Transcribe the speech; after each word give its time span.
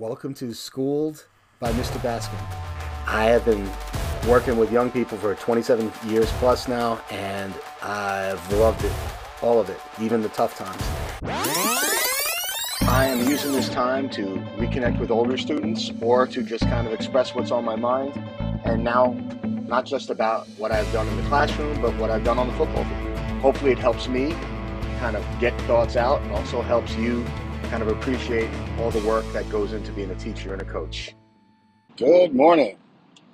Welcome 0.00 0.32
to 0.36 0.54
Schooled 0.54 1.26
by 1.58 1.72
Mr. 1.72 2.00
Baskin. 2.00 2.40
I 3.06 3.24
have 3.24 3.44
been 3.44 3.68
working 4.26 4.56
with 4.56 4.72
young 4.72 4.90
people 4.90 5.18
for 5.18 5.34
27 5.34 5.92
years 6.06 6.32
plus 6.38 6.68
now, 6.68 7.02
and 7.10 7.52
I've 7.82 8.50
loved 8.54 8.82
it. 8.82 8.92
All 9.42 9.60
of 9.60 9.68
it, 9.68 9.78
even 10.00 10.22
the 10.22 10.30
tough 10.30 10.56
times. 10.56 10.82
I 12.88 13.08
am 13.08 13.28
using 13.28 13.52
this 13.52 13.68
time 13.68 14.08
to 14.08 14.24
reconnect 14.56 14.98
with 14.98 15.10
older 15.10 15.36
students 15.36 15.92
or 16.00 16.26
to 16.28 16.42
just 16.42 16.64
kind 16.64 16.86
of 16.86 16.94
express 16.94 17.34
what's 17.34 17.50
on 17.50 17.66
my 17.66 17.76
mind. 17.76 18.16
And 18.64 18.82
now, 18.82 19.14
not 19.68 19.84
just 19.84 20.08
about 20.08 20.48
what 20.56 20.72
I've 20.72 20.90
done 20.94 21.08
in 21.08 21.16
the 21.18 21.24
classroom, 21.24 21.78
but 21.82 21.94
what 21.96 22.08
I've 22.08 22.24
done 22.24 22.38
on 22.38 22.46
the 22.46 22.54
football 22.54 22.84
field. 22.84 23.18
Hopefully, 23.42 23.72
it 23.72 23.78
helps 23.78 24.08
me 24.08 24.34
kind 24.98 25.14
of 25.14 25.26
get 25.40 25.60
thoughts 25.66 25.94
out 25.94 26.22
and 26.22 26.32
also 26.32 26.62
helps 26.62 26.96
you 26.96 27.22
kind 27.70 27.84
of 27.84 27.88
appreciate 27.88 28.50
all 28.80 28.90
the 28.90 29.06
work 29.06 29.24
that 29.32 29.48
goes 29.48 29.72
into 29.72 29.92
being 29.92 30.10
a 30.10 30.14
teacher 30.16 30.52
and 30.52 30.60
a 30.60 30.64
coach. 30.64 31.14
Good 31.96 32.34
morning. 32.34 32.76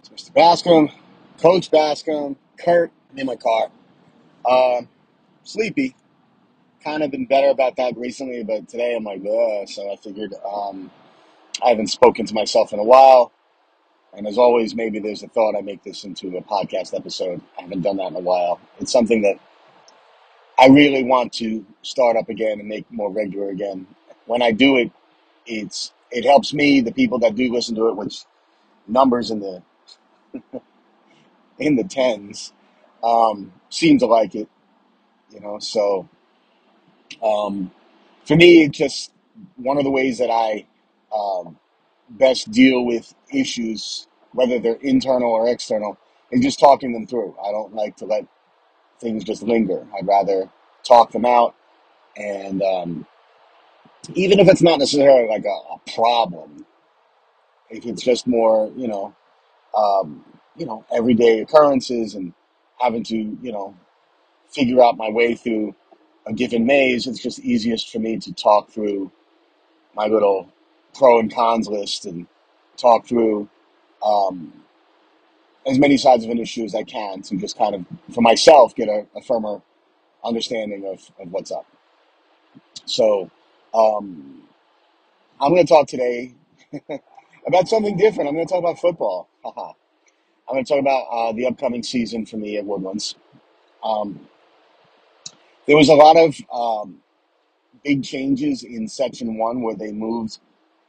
It's 0.01 0.11
Mr. 0.11 0.31
Baskin, 0.35 0.93
Coach 1.41 1.71
Baskin, 1.71 2.37
Kurt 2.59 2.93
in 3.17 3.25
my 3.25 3.37
car. 3.37 3.71
Uh, 4.45 4.83
sleepy. 5.43 5.97
Kind 6.85 7.03
of 7.03 7.11
been 7.11 7.25
better 7.25 7.49
about 7.49 7.77
that 7.77 7.97
recently, 7.97 8.45
but 8.45 8.69
today 8.69 8.95
I'm 8.95 9.05
like, 9.05 9.23
Ugh. 9.23 9.67
so 9.67 9.91
I 9.91 9.97
figured 9.97 10.35
um, 10.45 10.91
I 11.65 11.71
haven't 11.71 11.87
spoken 11.87 12.27
to 12.27 12.35
myself 12.35 12.75
in 12.75 12.79
a 12.79 12.85
while. 12.85 13.33
And 14.13 14.27
as 14.27 14.37
always, 14.37 14.75
maybe 14.75 14.99
there's 14.99 15.23
a 15.23 15.29
thought 15.29 15.57
I 15.57 15.63
make 15.63 15.83
this 15.83 16.05
into 16.05 16.37
a 16.37 16.43
podcast 16.43 16.95
episode. 16.95 17.41
I 17.59 17.63
haven't 17.63 17.81
done 17.81 17.97
that 17.97 18.09
in 18.09 18.17
a 18.17 18.21
while. 18.21 18.61
It's 18.81 18.93
something 18.93 19.23
that 19.23 19.39
I 20.59 20.67
really 20.67 21.05
want 21.05 21.33
to 21.35 21.65
start 21.81 22.19
up 22.19 22.29
again 22.29 22.61
and 22.61 22.69
make 22.69 22.91
more 22.93 23.11
regular 23.11 23.49
again. 23.49 23.87
When 24.27 24.43
I 24.43 24.53
do 24.53 24.77
it, 24.77 24.93
it's 25.47 25.93
it 26.11 26.25
helps 26.25 26.55
me, 26.55 26.81
the 26.81 26.93
people 26.93 27.19
that 27.21 27.35
do 27.35 27.53
listen 27.53 27.75
to 27.77 27.89
it, 27.89 27.97
which 27.97 28.25
numbers 28.87 29.31
in 29.31 29.41
the 29.41 29.63
in 31.59 31.77
the 31.77 31.85
tens, 31.85 32.53
um, 33.05 33.53
seem 33.71 33.99
to 33.99 34.07
like 34.07 34.35
it, 34.35 34.49
you 35.33 35.41
know. 35.41 35.59
So 35.59 36.09
um, 37.23 37.71
for 38.25 38.37
me, 38.37 38.65
it's 38.65 38.79
just 38.79 39.13
one 39.57 39.79
of 39.79 39.85
the 39.85 39.91
ways 39.91 40.19
that 40.19 40.31
I 40.31 40.67
um, 41.17 41.59
best 42.11 42.51
deal 42.51 42.85
with 42.85 43.15
issues, 43.33 44.09
whether 44.33 44.59
they're 44.59 44.75
internal 44.75 45.33
or 45.33 45.49
external, 45.49 45.99
is 46.31 46.43
just 46.43 46.59
talking 46.61 46.93
them 46.93 47.07
through. 47.07 47.37
I 47.45 47.51
don't 47.51 47.75
like 47.75 47.97
to 47.99 48.07
let 48.07 48.27
things 49.01 49.25
just 49.25 49.43
linger. 49.43 49.87
I'd 49.97 50.07
rather 50.07 50.51
talk 50.85 51.13
them 51.13 51.25
out, 51.27 51.55
and 52.17 52.63
um, 52.63 53.07
even 54.15 54.39
if 54.41 54.49
it's 54.49 54.63
not 54.63 54.79
necessarily 54.79 55.29
like 55.29 55.45
a, 55.45 55.49
a 55.49 55.81
problem, 55.95 56.67
if 57.71 57.87
it's 57.87 58.03
just 58.03 58.27
more, 58.27 58.73
you 58.77 58.89
know, 58.89 59.15
um, 59.77 60.25
you 60.57 60.67
know, 60.67 60.85
everyday 60.95 61.41
occurrences 61.41 62.15
and 62.15 62.33
having 62.81 63.03
to, 63.05 63.17
you 63.17 63.53
know, 63.53 63.75
figure 64.49 64.83
out 64.83 64.97
my 64.97 65.11
way 65.11 65.35
through 65.35 65.75
a 66.27 66.33
given 66.33 66.67
maze, 66.67 67.07
it's 67.07 67.23
just 67.23 67.41
easiest 67.41 67.91
for 67.91 67.99
me 67.99 68.19
to 68.19 68.33
talk 68.33 68.71
through 68.71 69.11
my 69.95 70.07
little 70.07 70.49
pro 70.95 71.21
and 71.21 71.35
cons 71.35 71.69
list 71.69 72.07
and 72.07 72.27
talk 72.77 73.07
through 73.07 73.49
um, 74.05 74.53
as 75.67 75.79
many 75.79 75.97
sides 75.97 76.25
of 76.25 76.31
an 76.31 76.39
issue 76.39 76.65
as 76.65 76.75
I 76.75 76.85
can 76.85 77.23
to 77.23 77.37
just 77.37 77.59
kind 77.59 77.75
of, 77.75 77.87
for 78.15 78.21
myself, 78.23 78.75
get 78.75 78.89
a, 78.89 79.07
a 79.17 79.23
firmer 79.23 79.63
understanding 80.25 80.87
of, 80.87 81.11
of 81.21 81.33
what's 81.33 81.51
up. 81.53 81.67
So 82.87 83.31
um, 83.77 84.43
I'm 85.41 85.53
going 85.53 85.67
to 85.67 85.73
talk 85.73 85.89
today 85.89 86.35
about 87.47 87.69
something 87.69 87.97
different. 87.97 88.29
I'm 88.29 88.35
going 88.37 88.47
to 88.47 88.53
talk 88.53 88.61
about 88.61 88.81
football. 88.81 89.29
I'm 89.47 90.55
going 90.57 90.65
to 90.65 90.69
talk 90.75 90.81
about 90.81 91.05
uh, 91.11 91.33
the 91.33 91.47
upcoming 91.47 91.83
season 91.83 92.27
for 92.27 92.37
me 92.39 92.59
at 92.59 92.67
Woodlands. 92.67 93.17
Um, 93.85 94.29
there 95.67 95.77
was 95.77 95.89
a 95.91 95.95
lot 95.95 96.17
of 96.17 96.37
um, 96.53 97.01
big 97.85 98.05
changes 98.05 98.65
in 98.65 98.89
Section 98.89 99.39
1 99.39 99.63
where 99.63 99.77
they 99.77 99.93
moved 99.93 100.39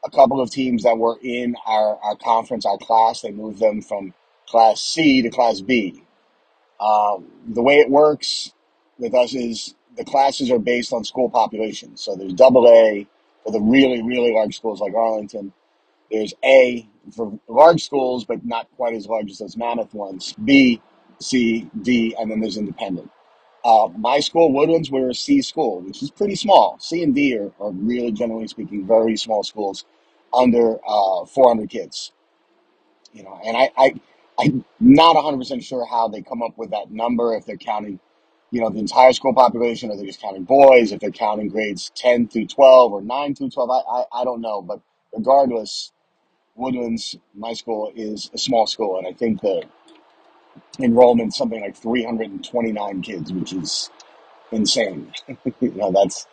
a 0.05 0.11
couple 0.11 0.41
of 0.41 0.51
teams 0.51 0.83
that 0.83 0.97
were 0.97 1.19
in 1.23 1.55
our, 1.67 1.97
our 2.03 2.15
conference, 2.17 2.65
our 2.65 2.77
class. 2.77 3.21
They 3.21 3.31
moved 3.31 3.59
them 3.59 3.81
from 3.81 4.13
Class 4.47 4.81
C 4.81 5.21
to 5.23 5.29
Class 5.29 5.61
B. 5.61 6.03
Um, 6.79 7.27
the 7.47 7.63
way 7.63 7.77
it 7.77 7.89
works 7.89 8.53
with 8.99 9.15
us 9.15 9.35
is 9.35 9.75
the 9.97 10.05
classes 10.05 10.51
are 10.51 10.59
based 10.59 10.93
on 10.93 11.03
school 11.03 11.29
population. 11.29 11.97
So 11.97 12.15
there's 12.15 12.33
double 12.33 12.67
A 12.67 13.07
for 13.43 13.51
the 13.51 13.61
really, 13.61 14.01
really 14.01 14.33
large 14.33 14.55
schools 14.55 14.79
like 14.79 14.93
Arlington. 14.93 15.53
There's 16.11 16.33
A 16.43 16.87
for 17.15 17.37
large 17.47 17.83
schools, 17.83 18.25
but 18.25 18.45
not 18.45 18.67
quite 18.75 18.93
as 18.93 19.07
large 19.07 19.31
as 19.31 19.39
those 19.39 19.57
mammoth 19.57 19.93
ones. 19.93 20.33
B, 20.43 20.81
C, 21.19 21.69
D, 21.81 22.15
and 22.17 22.29
then 22.31 22.39
there's 22.39 22.57
independent. 22.57 23.09
Uh, 23.65 23.89
my 23.97 24.19
school, 24.19 24.53
Woodlands, 24.53 24.89
we're 24.89 25.09
a 25.09 25.15
C 25.15 25.41
school, 25.41 25.81
which 25.81 26.01
is 26.01 26.11
pretty 26.11 26.35
small. 26.35 26.77
C 26.79 27.03
and 27.03 27.13
D 27.13 27.37
are, 27.37 27.51
are 27.59 27.71
really, 27.71 28.11
generally 28.11 28.47
speaking, 28.47 28.87
very 28.87 29.17
small 29.17 29.43
schools, 29.43 29.83
under 30.33 30.77
uh, 30.87 31.25
400 31.25 31.69
kids. 31.69 32.13
You 33.11 33.23
know, 33.23 33.39
and 33.43 33.57
I, 33.57 33.71
I, 33.77 33.93
I'm 34.39 34.63
not 34.79 35.15
100% 35.15 35.63
sure 35.63 35.85
how 35.85 36.07
they 36.07 36.21
come 36.21 36.43
up 36.43 36.57
with 36.57 36.69
that 36.69 36.91
number. 36.91 37.35
If 37.35 37.45
they're 37.45 37.57
counting, 37.57 37.99
you 38.51 38.61
know, 38.61 38.69
the 38.69 38.79
entire 38.79 39.13
school 39.13 39.33
population, 39.33 39.91
or 39.91 39.97
they're 39.97 40.05
just 40.05 40.21
counting 40.21 40.43
boys. 40.43 40.91
If 40.91 40.99
they're 41.01 41.11
counting 41.11 41.49
grades 41.49 41.91
10 41.95 42.29
through 42.29 42.47
12 42.47 42.93
or 42.93 43.01
9 43.01 43.35
through 43.35 43.49
12, 43.49 43.69
I, 43.69 43.73
I, 43.73 44.21
I 44.21 44.23
don't 44.23 44.41
know. 44.41 44.61
But 44.61 44.81
regardless, 45.13 45.91
Woodlands, 46.55 47.17
my 47.35 47.53
school, 47.53 47.91
is 47.95 48.31
a 48.33 48.37
small 48.37 48.67
school, 48.67 48.97
and 48.97 49.07
I 49.07 49.13
think 49.13 49.41
the 49.41 49.63
enrollment 50.79 51.33
something 51.33 51.61
like 51.61 51.75
329 51.75 53.01
kids, 53.01 53.31
which 53.33 53.53
is 53.53 53.89
insane. 54.51 55.11
you 55.59 55.71
know, 55.71 55.91
that's 55.91 56.27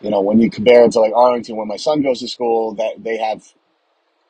you 0.00 0.10
know 0.10 0.20
when 0.20 0.40
you 0.40 0.50
compare 0.50 0.84
it 0.84 0.92
to 0.92 1.00
like 1.00 1.12
Arlington, 1.14 1.56
where 1.56 1.66
my 1.66 1.76
son 1.76 2.02
goes 2.02 2.20
to 2.20 2.28
school, 2.28 2.74
that 2.74 3.02
they 3.02 3.16
have 3.18 3.42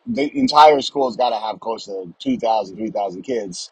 the 0.07 0.37
entire 0.37 0.81
school's 0.81 1.17
got 1.17 1.31
to 1.31 1.37
have 1.37 1.61
close 1.61 1.85
to 1.85 2.13
2,000, 2.19 2.77
3,000 2.77 3.23
kids, 3.23 3.71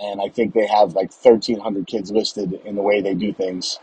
and 0.00 0.20
I 0.20 0.28
think 0.28 0.54
they 0.54 0.66
have 0.66 0.94
like 0.94 1.12
1,300 1.12 1.86
kids 1.86 2.10
listed 2.10 2.54
in 2.64 2.74
the 2.76 2.82
way 2.82 3.00
they 3.00 3.14
do 3.14 3.32
things 3.32 3.78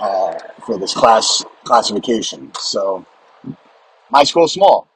uh, 0.00 0.38
for 0.64 0.78
this 0.78 0.94
class 0.94 1.44
classification. 1.64 2.52
So 2.60 3.06
my 4.10 4.24
school's 4.24 4.52
small, 4.54 4.88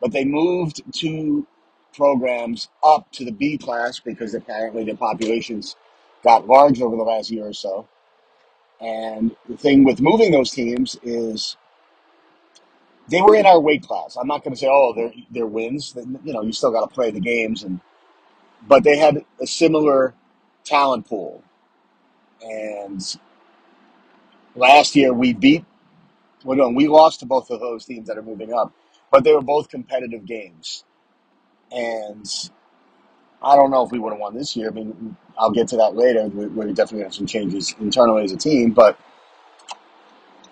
but 0.00 0.12
they 0.12 0.24
moved 0.24 0.82
two 0.92 1.46
programs 1.94 2.68
up 2.84 3.10
to 3.12 3.24
the 3.24 3.32
B 3.32 3.58
class 3.58 4.00
because 4.00 4.34
apparently 4.34 4.84
the 4.84 4.94
populations 4.94 5.76
got 6.22 6.46
large 6.46 6.80
over 6.82 6.96
the 6.96 7.02
last 7.02 7.30
year 7.30 7.46
or 7.46 7.52
so. 7.52 7.88
And 8.80 9.34
the 9.48 9.56
thing 9.56 9.84
with 9.84 10.00
moving 10.00 10.32
those 10.32 10.50
teams 10.50 10.98
is 11.02 11.56
they 13.08 13.22
were 13.22 13.34
in 13.36 13.46
our 13.46 13.60
weight 13.60 13.82
class. 13.82 14.16
I'm 14.16 14.26
not 14.26 14.44
going 14.44 14.54
to 14.54 14.60
say, 14.60 14.68
oh, 14.70 14.92
they're, 14.94 15.12
they're 15.30 15.46
wins. 15.46 15.94
You 16.24 16.32
know, 16.32 16.42
you 16.42 16.52
still 16.52 16.72
got 16.72 16.88
to 16.88 16.94
play 16.94 17.10
the 17.10 17.20
games, 17.20 17.62
and 17.62 17.80
but 18.66 18.84
they 18.84 18.96
had 18.96 19.24
a 19.40 19.46
similar 19.46 20.14
talent 20.64 21.06
pool. 21.06 21.42
And 22.42 23.00
last 24.54 24.96
year 24.96 25.12
we 25.12 25.32
beat, 25.32 25.64
well, 26.44 26.56
no, 26.56 26.68
we 26.70 26.88
lost 26.88 27.20
to 27.20 27.26
both 27.26 27.50
of 27.50 27.60
those 27.60 27.84
teams 27.84 28.08
that 28.08 28.18
are 28.18 28.22
moving 28.22 28.52
up, 28.52 28.72
but 29.10 29.24
they 29.24 29.32
were 29.32 29.42
both 29.42 29.68
competitive 29.68 30.24
games. 30.26 30.84
And 31.72 32.26
I 33.42 33.56
don't 33.56 33.70
know 33.70 33.84
if 33.84 33.92
we 33.92 33.98
would 33.98 34.12
have 34.12 34.20
won 34.20 34.34
this 34.34 34.56
year. 34.56 34.68
I 34.68 34.72
mean, 34.72 35.16
I'll 35.38 35.50
get 35.50 35.68
to 35.68 35.76
that 35.78 35.94
later. 35.94 36.26
We, 36.26 36.46
we 36.46 36.72
definitely 36.72 37.04
have 37.04 37.14
some 37.14 37.26
changes 37.26 37.74
internally 37.80 38.24
as 38.24 38.32
a 38.32 38.36
team, 38.36 38.72
but 38.72 38.98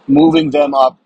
moving 0.06 0.50
them 0.50 0.74
up, 0.74 0.98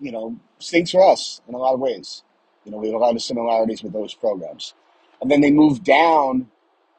you 0.00 0.12
know, 0.12 0.36
stinks 0.58 0.90
for 0.90 1.02
us 1.10 1.40
in 1.48 1.54
a 1.54 1.58
lot 1.58 1.74
of 1.74 1.80
ways. 1.80 2.22
You 2.64 2.72
know, 2.72 2.78
we 2.78 2.88
have 2.88 2.96
a 2.96 2.98
lot 2.98 3.14
of 3.14 3.22
similarities 3.22 3.82
with 3.82 3.92
those 3.92 4.14
programs. 4.14 4.74
And 5.20 5.30
then 5.30 5.40
they 5.40 5.50
moved 5.50 5.84
down 5.84 6.48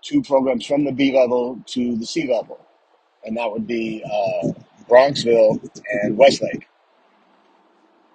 two 0.02 0.22
programs 0.22 0.66
from 0.66 0.86
the 0.86 0.92
B 0.92 1.14
level 1.14 1.62
to 1.68 1.98
the 1.98 2.06
C 2.06 2.32
level, 2.32 2.60
and 3.24 3.38
that 3.38 3.52
would 3.52 3.68
be 3.68 4.04
uh, 4.04 4.52
Bronxville 4.90 5.70
and 6.04 6.18
Westlake. 6.18 6.68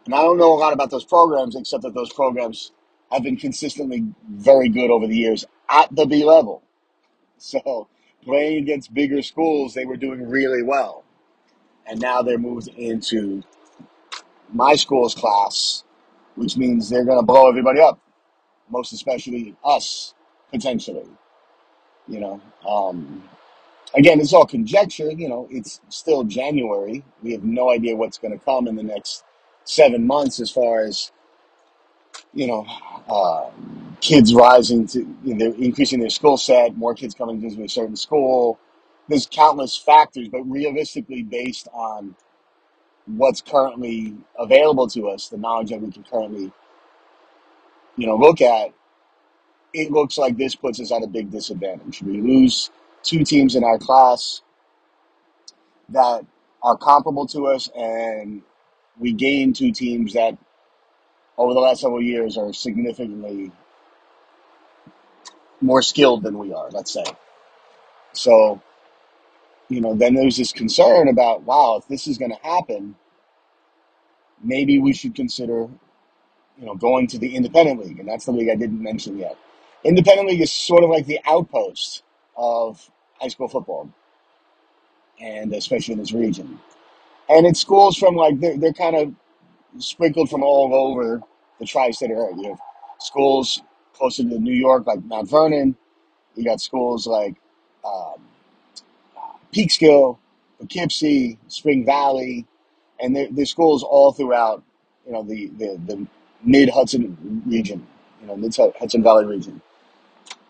And 0.07 0.15
I 0.15 0.23
don't 0.23 0.39
know 0.39 0.53
a 0.53 0.59
lot 0.59 0.73
about 0.73 0.91
those 0.91 1.05
programs 1.05 1.55
except 1.55 1.83
that 1.85 1.95
those 1.95 2.13
programs 2.13 2.73
have 3.11 3.23
been 3.23 3.37
consistently 3.37 4.05
very 4.29 4.69
good 4.69 4.91
over 4.91 5.07
the 5.07 5.17
years 5.17 5.45
at 5.69 5.95
the 5.95 6.07
B 6.07 6.25
level. 6.25 6.63
So 7.39 7.89
playing 8.25 8.63
against 8.63 8.95
bigger 8.95 9.23
schools, 9.23 9.75
they 9.75 9.85
were 9.85 9.97
doing 9.97 10.29
really 10.29 10.63
well. 10.63 11.05
And 11.87 12.01
now 12.01 12.23
they're 12.23 12.39
moved 12.39 12.69
into 12.69 13.43
my 14.53 14.77
school's 14.77 15.15
class, 15.15 15.85
which 16.37 16.57
means 16.57 16.89
they're 16.89 17.05
going 17.05 17.19
to 17.19 17.27
blow 17.27 17.49
everybody 17.49 17.81
up, 17.81 17.99
most 18.73 18.95
especially 18.95 19.57
us, 19.65 20.15
potentially. 20.53 21.09
You 22.09 22.21
know, 22.21 22.43
um, 22.69 23.25
again, 23.95 24.21
it's 24.21 24.33
all 24.35 24.47
conjecture. 24.47 25.13
You 25.13 25.29
know, 25.29 25.49
it's 25.51 25.81
still 25.91 26.25
January. 26.25 27.05
We 27.23 27.33
have 27.33 27.45
no 27.45 27.71
idea 27.71 27.97
what's 27.97 28.19
going 28.19 28.39
to 28.39 28.45
come 28.45 28.69
in 28.69 28.77
the 28.77 28.85
next 28.85 29.25
seven 29.65 30.07
months 30.07 30.41
as 30.41 30.51
far 30.51 30.81
as 30.83 31.03
you 32.35 32.49
know, 32.49 32.67
uh, 33.09 33.51
kids 34.01 34.35
rising 34.35 34.87
to, 34.89 35.01
you 35.25 35.35
know, 35.35 35.39
they're 35.39 35.65
increasing 35.65 36.01
their 36.01 36.11
skill 36.11 36.39
set, 36.39 36.77
more 36.79 36.95
kids 36.95 37.15
coming 37.15 37.43
into 37.43 37.63
a 37.65 37.69
certain 37.71 37.97
school. 37.97 38.61
There's 39.09 39.27
countless 39.31 39.77
factors, 39.77 40.29
but 40.29 40.43
realistically, 40.45 41.25
based 41.25 41.69
on 41.75 42.17
what's 43.07 43.43
currently 43.43 44.17
available 44.39 44.89
to 44.89 45.09
us, 45.09 45.29
the 45.29 45.39
knowledge 45.39 45.71
that 45.71 45.81
we 45.83 45.91
can 45.93 46.05
currently, 46.05 46.53
you 47.97 48.06
know, 48.06 48.17
look 48.17 48.41
at, 48.41 48.73
it 49.75 49.91
looks 49.91 50.19
like 50.19 50.37
this 50.37 50.55
puts 50.55 50.81
us 50.81 50.93
at 50.93 51.03
a 51.03 51.06
big 51.06 51.31
disadvantage. 51.31 52.03
We 52.03 52.21
lose 52.21 52.71
two 53.03 53.25
teams 53.25 53.55
in 53.55 53.65
our 53.65 53.79
class 53.79 54.43
that 55.91 56.25
are 56.62 56.77
comparable 56.77 57.27
to 57.29 57.47
us, 57.47 57.69
and 57.77 58.43
we 58.99 59.12
gain 59.12 59.53
two 59.53 59.73
teams 59.73 60.15
that 60.15 60.37
over 61.39 61.55
the 61.55 61.61
last 61.61 61.81
several 61.81 62.03
years 62.03 62.37
are 62.37 62.53
significantly 62.53 63.50
more 65.61 65.83
skilled 65.83 66.23
than 66.23 66.39
we 66.39 66.53
are, 66.53 66.71
let's 66.71 66.93
say. 66.93 67.05
So, 68.12 68.61
you 69.69 69.81
know, 69.81 69.94
then 69.94 70.15
there's 70.15 70.37
this 70.37 70.53
concern 70.53 71.09
about, 71.09 71.43
wow, 71.43 71.77
if 71.77 71.89
this 71.89 72.06
is 72.06 72.19
going 72.19 72.33
to 72.33 72.43
happen, 72.43 72.97
maybe 74.43 74.79
we 74.79 74.93
should 74.93 75.15
consider, 75.15 75.69
you 76.62 76.69
know, 76.69 76.76
going 76.76 77.09
to 77.09 77.19
the 77.19 77.35
independent 77.35 77.85
league. 77.85 77.99
And 77.99 78.09
that's 78.09 78.25
the 78.25 78.31
league 78.31 78.49
I 78.49 78.55
didn't 78.55 78.81
mention 78.81 79.19
yet. 79.19 79.37
Independent 79.82 80.29
league 80.29 80.41
is 80.41 80.53
sort 80.53 80.85
of 80.85 80.91
like 80.91 81.06
the 81.06 81.19
outpost 81.26 82.05
of 82.37 82.88
high 83.20 83.26
school 83.26 83.49
football, 83.49 83.91
and 85.20 85.53
especially 85.53 85.94
in 85.94 85.99
this 85.99 86.12
region. 86.12 86.61
And 87.29 87.47
it's 87.47 87.59
schools 87.59 87.97
from 87.99 88.14
like, 88.14 88.38
they're, 88.38 88.56
they're 88.56 88.73
kind 88.73 88.94
of 88.94 89.12
sprinkled 89.82 90.31
from 90.31 90.44
all 90.44 90.73
over 90.73 91.20
the 91.59 91.67
tri 91.67 91.91
state 91.91 92.11
area. 92.11 92.32
You 92.37 92.50
have 92.50 92.61
schools 93.00 93.61
closer 93.93 94.23
to 94.23 94.38
New 94.38 94.55
York, 94.55 94.87
like 94.87 95.03
Mount 95.05 95.29
Vernon. 95.29 95.75
You 96.37 96.44
got 96.44 96.61
schools 96.61 97.08
like, 97.08 97.35
um, 97.85 98.23
Peekskill, 99.53 100.19
Poughkeepsie, 100.61 101.38
Spring 101.49 101.85
Valley, 101.85 102.47
and 103.00 103.17
there, 103.17 103.26
there's 103.32 103.50
schools 103.50 103.82
all 103.82 104.12
throughout, 104.12 104.62
you 105.05 105.12
know, 105.12 105.25
the, 105.25 105.49
the, 105.58 105.81
the 105.87 106.06
mid 106.44 106.71
Hudson 106.71 107.43
region, 107.47 107.87
you 108.21 108.27
know, 108.27 108.37
mid 108.37 108.55
Hudson 108.56 109.03
Valley 109.03 109.25
region. 109.25 109.61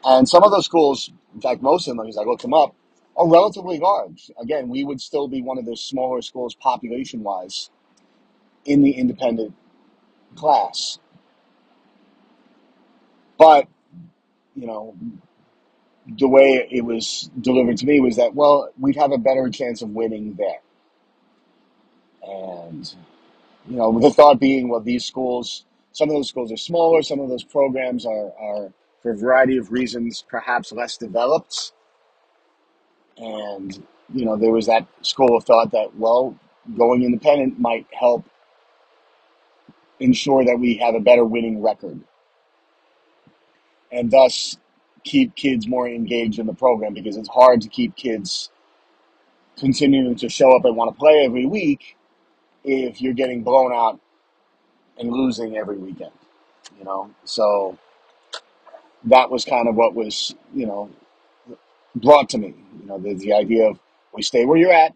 And 0.05 0.29
some 0.29 0.43
of 0.43 0.50
those 0.50 0.65
schools, 0.65 1.11
in 1.35 1.41
fact, 1.41 1.62
most 1.62 1.87
of 1.87 1.97
them, 1.97 2.06
as 2.06 2.19
I 2.19 2.23
looked 2.23 2.43
them 2.43 2.55
up, 2.55 2.75
are 3.17 3.29
relatively 3.29 3.79
large. 3.79 4.31
Again, 4.41 4.69
we 4.69 4.85
would 4.85 5.00
still 5.00 5.29
be 5.29 5.43
one 5.43 5.59
of 5.59 5.67
the 5.67 5.77
smaller 5.77 6.23
schools 6.23 6.55
population 6.55 7.23
wise 7.23 7.71
in 8.65 8.83
the 8.83 8.93
independent 8.93 9.55
class. 10.35 10.99
But, 13.39 13.69
you 14.55 14.67
know, 14.67 14.94
the 16.19 16.29
way 16.29 16.67
it 16.71 16.85
was 16.85 17.31
delivered 17.41 17.77
to 17.79 17.87
me 17.87 18.00
was 18.00 18.17
that, 18.17 18.35
well, 18.35 18.71
we'd 18.79 18.97
have 18.97 19.12
a 19.12 19.19
better 19.19 19.50
chance 19.50 19.83
of 19.83 19.91
winning 19.91 20.35
there. 20.35 20.61
And, 22.23 22.94
you 23.69 23.77
know, 23.77 23.99
the 23.99 24.11
thought 24.11 24.41
being, 24.41 24.69
well, 24.69 24.81
these 24.81 25.05
schools, 25.05 25.65
some 25.93 26.09
of 26.09 26.15
those 26.15 26.29
schools 26.29 26.53
are 26.53 26.56
smaller, 26.56 27.03
some 27.03 27.21
of 27.21 27.29
those 27.29 27.44
programs 27.44 28.06
are, 28.06 28.33
are 28.39 28.73
for 29.03 29.12
a 29.12 29.17
variety 29.17 29.56
of 29.56 29.73
reasons, 29.73 30.25
perhaps 30.29 30.73
less 30.73 30.97
developed. 30.97 31.73
And, 33.19 33.87
you 34.12 34.25
know, 34.25 34.37
there 34.37 34.53
was 34.53 34.67
that 34.67 34.87
school 35.03 35.37
of 35.37 35.44
thought 35.44 35.73
that, 35.73 35.97
well, 35.97 36.39
going 36.77 37.03
independent 37.03 37.59
might 37.59 37.87
help 37.93 38.25
ensure 40.00 40.44
that 40.44 40.59
we 40.59 40.77
have 40.77 40.94
a 40.94 41.00
better 41.00 41.25
winning 41.25 41.62
record 41.62 42.00
and 43.93 44.11
thus 44.11 44.56
keep 45.05 45.35
kids 45.37 45.69
more 45.69 45.89
engaged 45.89 46.39
in 46.39 46.47
the 46.47 46.55
program 46.55 46.94
because 46.94 47.17
it's 47.17 47.29
hard 47.29 47.61
to 47.61 47.69
keep 47.69 47.94
kids 47.97 48.50
continuing 49.59 50.17
to 50.17 50.29
show 50.29 50.56
up 50.56 50.65
and 50.65 50.77
want 50.77 50.93
to 50.93 50.99
play 50.99 51.25
every 51.25 51.47
week 51.47 51.97
if 52.65 53.00
you're 53.00 53.12
getting 53.12 53.43
blown 53.43 53.73
out 53.73 54.00
and 55.03 55.13
losing 55.13 55.57
every 55.57 55.77
weekend, 55.77 56.13
you 56.79 56.85
know? 56.85 57.11
So 57.25 57.77
that 59.05 59.31
was 59.31 59.45
kind 59.45 59.69
of 59.69 59.75
what 59.75 59.95
was, 59.95 60.35
you 60.55 60.67
know, 60.67 60.91
brought 61.95 62.31
to 62.31 62.39
me. 62.39 62.55
You 62.81 62.87
know, 62.87 62.99
the, 62.99 63.15
the 63.15 63.35
idea 63.35 63.69
of 63.69 63.79
we 64.15 64.23
stay 64.23 64.47
where 64.47 64.57
you're 64.57 64.73
at 64.73 64.95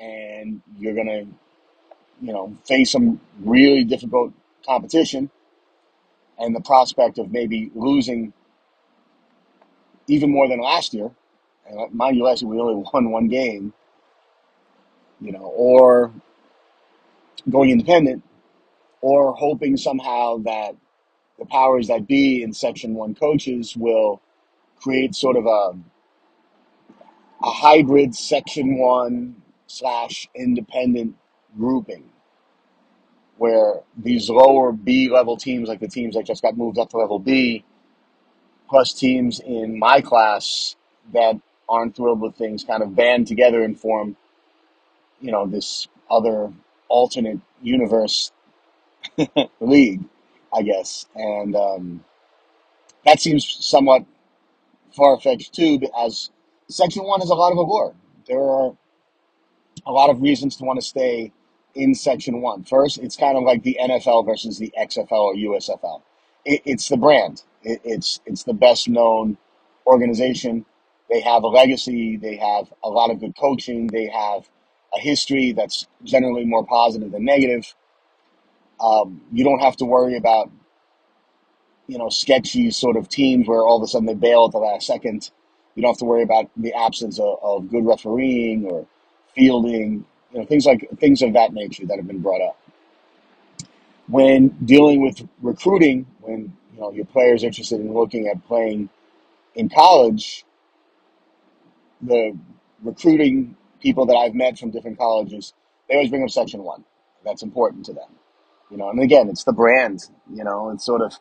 and 0.00 0.62
you're 0.78 0.94
going 0.94 1.06
to, 1.06 1.26
you 2.26 2.32
know, 2.32 2.56
face 2.64 2.90
some 2.90 3.20
really 3.40 3.84
difficult 3.84 4.32
competition 4.66 5.30
and 6.38 6.56
the 6.56 6.60
prospect 6.60 7.18
of 7.18 7.30
maybe 7.30 7.70
losing 7.74 8.32
even 10.06 10.30
more 10.30 10.48
than 10.48 10.60
last 10.60 10.94
year. 10.94 11.10
And 11.68 11.78
uh, 11.78 11.86
mind 11.92 12.16
you, 12.16 12.24
last 12.24 12.42
year 12.42 12.50
we 12.50 12.58
only 12.58 12.74
won 12.92 13.10
one 13.10 13.28
game, 13.28 13.74
you 15.20 15.32
know, 15.32 15.52
or 15.54 16.12
going 17.50 17.70
independent, 17.70 18.22
or 19.04 19.34
hoping 19.34 19.76
somehow 19.76 20.38
that 20.38 20.74
the 21.38 21.44
powers 21.44 21.88
that 21.88 22.06
be 22.06 22.42
in 22.42 22.54
Section 22.54 22.94
1 22.94 23.14
coaches 23.16 23.76
will 23.76 24.22
create 24.80 25.14
sort 25.14 25.36
of 25.36 25.44
a, 25.44 25.76
a 27.44 27.50
hybrid 27.50 28.14
Section 28.14 28.78
1 28.78 29.42
slash 29.66 30.26
independent 30.34 31.16
grouping 31.54 32.04
where 33.36 33.82
these 33.94 34.30
lower 34.30 34.72
B 34.72 35.10
level 35.10 35.36
teams, 35.36 35.68
like 35.68 35.80
the 35.80 35.88
teams 35.88 36.14
that 36.14 36.24
just 36.24 36.40
got 36.40 36.56
moved 36.56 36.78
up 36.78 36.88
to 36.88 36.96
level 36.96 37.18
B, 37.18 37.62
plus 38.70 38.94
teams 38.94 39.38
in 39.38 39.78
my 39.78 40.00
class 40.00 40.76
that 41.12 41.38
aren't 41.68 41.94
thrilled 41.94 42.22
with 42.22 42.36
things, 42.36 42.64
kind 42.64 42.82
of 42.82 42.96
band 42.96 43.26
together 43.26 43.62
and 43.62 43.78
form, 43.78 44.16
you 45.20 45.30
know, 45.30 45.46
this 45.46 45.88
other 46.08 46.50
alternate 46.88 47.40
universe 47.60 48.32
league, 49.60 50.04
I 50.52 50.62
guess. 50.62 51.06
And 51.14 51.56
um, 51.56 52.04
that 53.04 53.20
seems 53.20 53.46
somewhat 53.64 54.04
far 54.96 55.20
fetched 55.20 55.54
too, 55.54 55.80
as 55.98 56.30
Section 56.68 57.04
1 57.04 57.20
has 57.20 57.30
a 57.30 57.34
lot 57.34 57.52
of 57.52 57.58
allure. 57.58 57.94
There 58.28 58.40
are 58.42 58.72
a 59.86 59.92
lot 59.92 60.10
of 60.10 60.22
reasons 60.22 60.56
to 60.56 60.64
want 60.64 60.80
to 60.80 60.86
stay 60.86 61.32
in 61.74 61.94
Section 61.94 62.40
1. 62.40 62.64
First, 62.64 62.98
it's 62.98 63.16
kind 63.16 63.36
of 63.36 63.44
like 63.44 63.62
the 63.62 63.78
NFL 63.80 64.26
versus 64.26 64.58
the 64.58 64.72
XFL 64.78 65.12
or 65.12 65.34
USFL. 65.34 66.02
It, 66.44 66.62
it's 66.64 66.88
the 66.88 66.96
brand. 66.96 67.42
It, 67.62 67.80
it's 67.84 68.20
it's 68.26 68.44
the 68.44 68.54
best 68.54 68.88
known 68.88 69.38
organization. 69.86 70.64
They 71.10 71.20
have 71.20 71.42
a 71.42 71.48
legacy. 71.48 72.16
They 72.16 72.36
have 72.36 72.72
a 72.82 72.88
lot 72.88 73.10
of 73.10 73.20
good 73.20 73.36
coaching. 73.38 73.88
They 73.88 74.06
have 74.06 74.48
a 74.94 75.00
history 75.00 75.52
that's 75.52 75.86
generally 76.04 76.44
more 76.44 76.64
positive 76.66 77.12
than 77.12 77.24
negative. 77.24 77.74
Um, 78.84 79.22
you 79.32 79.44
don't 79.44 79.60
have 79.60 79.76
to 79.78 79.86
worry 79.86 80.16
about 80.16 80.50
you 81.86 81.98
know 81.98 82.10
sketchy 82.10 82.70
sort 82.70 82.96
of 82.96 83.08
teams 83.08 83.48
where 83.48 83.60
all 83.60 83.78
of 83.78 83.82
a 83.82 83.86
sudden 83.88 84.06
they 84.06 84.14
bail 84.14 84.46
at 84.46 84.52
the 84.52 84.58
last 84.58 84.86
second. 84.86 85.30
You 85.74 85.82
don't 85.82 85.92
have 85.92 85.98
to 85.98 86.06
worry 86.06 86.22
about 86.22 86.50
the 86.56 86.74
absence 86.74 87.18
of, 87.18 87.38
of 87.42 87.70
good 87.70 87.86
refereeing 87.86 88.66
or 88.66 88.86
fielding, 89.34 90.04
you 90.32 90.38
know, 90.40 90.46
things 90.46 90.66
like 90.66 90.88
things 91.00 91.22
of 91.22 91.32
that 91.34 91.52
nature 91.52 91.86
that 91.86 91.96
have 91.96 92.06
been 92.06 92.22
brought 92.22 92.42
up. 92.42 92.58
When 94.08 94.50
dealing 94.64 95.02
with 95.02 95.26
recruiting, 95.42 96.06
when 96.20 96.56
you 96.74 96.80
know 96.80 96.92
your 96.92 97.06
players 97.06 97.44
are 97.44 97.48
interested 97.48 97.80
in 97.80 97.94
looking 97.94 98.28
at 98.28 98.46
playing 98.46 98.90
in 99.54 99.68
college, 99.70 100.44
the 102.02 102.36
recruiting 102.82 103.56
people 103.82 104.06
that 104.06 104.16
I've 104.16 104.34
met 104.34 104.58
from 104.58 104.70
different 104.70 104.98
colleges, 104.98 105.54
they 105.88 105.94
always 105.96 106.10
bring 106.10 106.22
up 106.24 106.30
Section 106.30 106.62
One. 106.62 106.84
That's 107.24 107.42
important 107.42 107.86
to 107.86 107.94
them, 107.94 108.10
you 108.70 108.76
know. 108.76 108.90
And 108.90 109.00
again, 109.00 109.28
it's 109.28 109.44
the 109.44 109.52
brand, 109.52 110.00
you 110.32 110.44
know. 110.44 110.70
It's 110.70 110.84
sort 110.84 111.02
of, 111.02 111.14